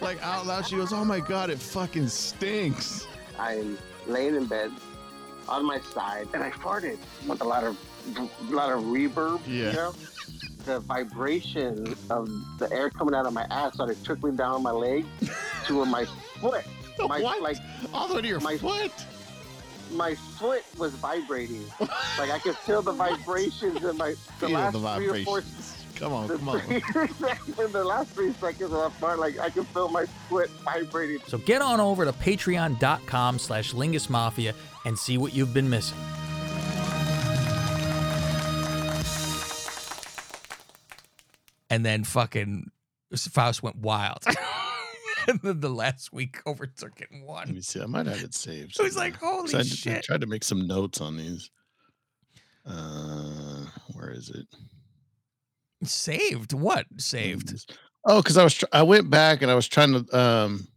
[0.00, 3.06] like out loud, she goes, oh my God, it fucking stinks.
[3.38, 4.70] I'm laying in bed
[5.48, 7.76] on my side and I farted with a lot of
[8.16, 9.40] a lot of reverb.
[9.46, 9.70] Yeah.
[9.70, 9.94] You know?
[10.66, 12.28] The vibration of
[12.58, 15.06] the air coming out of my ass started trickling down my leg
[15.66, 16.04] to my
[16.40, 16.64] foot.
[17.08, 17.40] My What?
[17.40, 17.56] like
[17.94, 18.92] All the way to your My- foot.
[19.92, 21.64] my foot was vibrating.
[21.80, 24.16] like I could feel the vibrations in my the
[24.46, 25.79] Feel last the three or four vibrations.
[26.00, 26.60] Come on, the come on.
[26.60, 26.80] three-
[27.64, 31.18] in the last three seconds of that fart, like I can feel my foot vibrating.
[31.26, 34.54] So get on over to patreon.com slash Lingus Mafia
[34.86, 35.98] and see what you've been missing.
[41.68, 42.70] And then fucking
[43.16, 44.24] Faust went wild.
[45.28, 47.80] and then the last week overtook it and Let me see.
[47.80, 48.78] I might have it saved.
[48.78, 49.10] It was somewhere.
[49.10, 51.50] like, holy 'Cause I, did- I tried to make some notes on these.
[52.66, 54.46] Uh, where is it?
[55.82, 56.52] Saved?
[56.52, 56.86] What?
[56.98, 57.72] Saved?
[58.04, 60.68] Oh, because I was tr- I went back and I was trying to um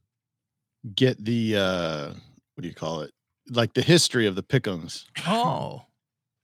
[0.95, 2.07] get the uh
[2.55, 3.11] what do you call it?
[3.49, 5.05] Like the history of the pickums.
[5.27, 5.83] Oh.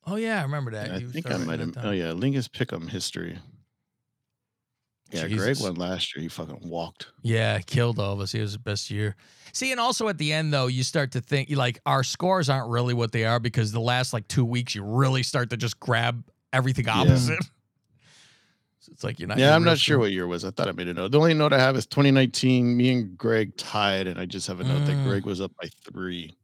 [0.05, 0.89] Oh yeah, I remember that.
[0.89, 1.75] And I think I might have.
[1.83, 3.37] Oh yeah, Lingus Pickum history.
[5.11, 5.63] Yeah, Greg Jesus.
[5.63, 6.21] won last year.
[6.21, 7.07] He fucking walked.
[7.23, 8.31] Yeah, killed all of us.
[8.31, 9.15] He was the best year.
[9.53, 12.69] See, and also at the end though, you start to think like our scores aren't
[12.69, 15.79] really what they are because the last like two weeks you really start to just
[15.79, 17.39] grab everything opposite.
[18.81, 19.37] So it's like you're not.
[19.37, 20.45] yeah, I'm not sure what year it was.
[20.45, 21.11] I thought I made a note.
[21.11, 22.77] The only note I have is 2019.
[22.77, 25.03] Me and Greg tied, and I just have a note that Mm.
[25.05, 26.37] Greg was up by three.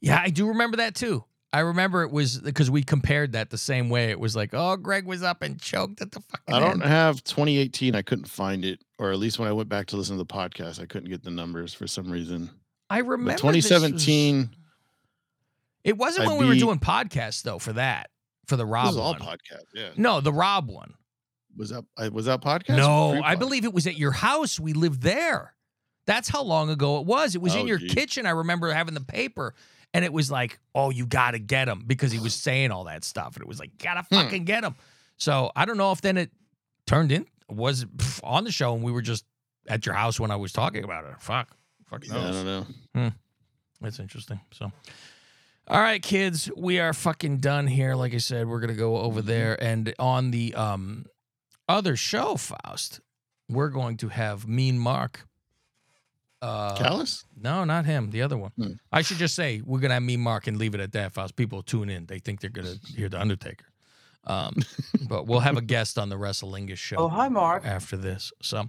[0.00, 1.24] Yeah, I do remember that too.
[1.54, 4.10] I remember it was because we compared that the same way.
[4.10, 6.54] It was like, oh, Greg was up and choked at the fucking.
[6.54, 6.90] I don't end.
[6.90, 7.94] have 2018.
[7.94, 10.26] I couldn't find it, or at least when I went back to listen to the
[10.26, 12.50] podcast, I couldn't get the numbers for some reason.
[12.90, 14.50] I But remember was- 2017.
[15.84, 17.58] It wasn't I when we were doing podcasts though.
[17.58, 18.10] For that,
[18.46, 19.20] for the Rob all one.
[19.20, 19.64] podcast.
[19.74, 19.90] Yeah.
[19.96, 20.94] No, the Rob one.
[21.56, 22.76] Was that I was that podcast?
[22.76, 24.58] No, I believe it was at your house.
[24.60, 25.54] We lived there.
[26.06, 27.34] That's how long ago it was.
[27.34, 27.88] It was in Oh, your gee.
[27.88, 28.26] kitchen.
[28.26, 29.54] I remember having the paper,
[29.94, 32.84] and it was like, "Oh, you got to get him," because he was saying all
[32.84, 34.14] that stuff, and it was like, "Gotta Hmm.
[34.16, 34.74] fucking get him."
[35.16, 36.30] So I don't know if then it
[36.86, 37.86] turned in was
[38.22, 39.24] on the show, and we were just
[39.68, 41.14] at your house when I was talking about it.
[41.20, 42.44] Fuck, fuck Yeah, I don't
[42.94, 43.12] know.
[43.80, 44.40] That's interesting.
[44.52, 44.72] So,
[45.68, 47.94] all right, kids, we are fucking done here.
[47.94, 51.06] Like I said, we're gonna go over there and on the um
[51.68, 53.00] other show, Faust.
[53.48, 55.26] We're going to have Mean Mark.
[56.42, 57.24] Uh, Callous?
[57.40, 58.10] No, not him.
[58.10, 58.52] The other one.
[58.56, 58.72] Hmm.
[58.92, 61.12] I should just say we're gonna have Mean Mark and leave it at that.
[61.14, 61.36] Faust.
[61.36, 62.04] People tune in.
[62.06, 63.64] They think they're gonna hear the Undertaker.
[64.26, 64.54] Um,
[65.08, 67.64] but we'll have a guest on the Wrestlingus show Oh, hi, Mark.
[67.66, 68.32] after this.
[68.42, 68.68] So,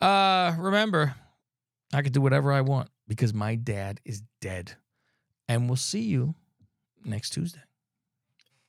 [0.00, 1.14] uh, remember,
[1.92, 4.72] I could do whatever I want because my dad is dead.
[5.48, 6.34] And we'll see you
[7.04, 7.60] next Tuesday.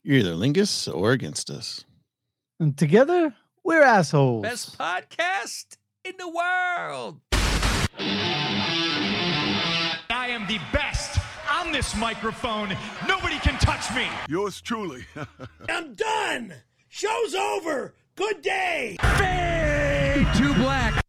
[0.04, 1.86] You're either Lingus or against us.
[2.60, 3.34] And together,
[3.64, 4.44] we're assholes.
[4.44, 7.20] Best podcast in the world.
[10.10, 11.20] I am the best
[11.52, 12.76] on this microphone.
[13.08, 14.08] Nobody can touch me.
[14.28, 15.06] Yours truly.
[15.70, 16.54] I'm done.
[16.90, 17.96] Show's over.
[18.16, 18.98] Good day.
[20.36, 21.03] Too black.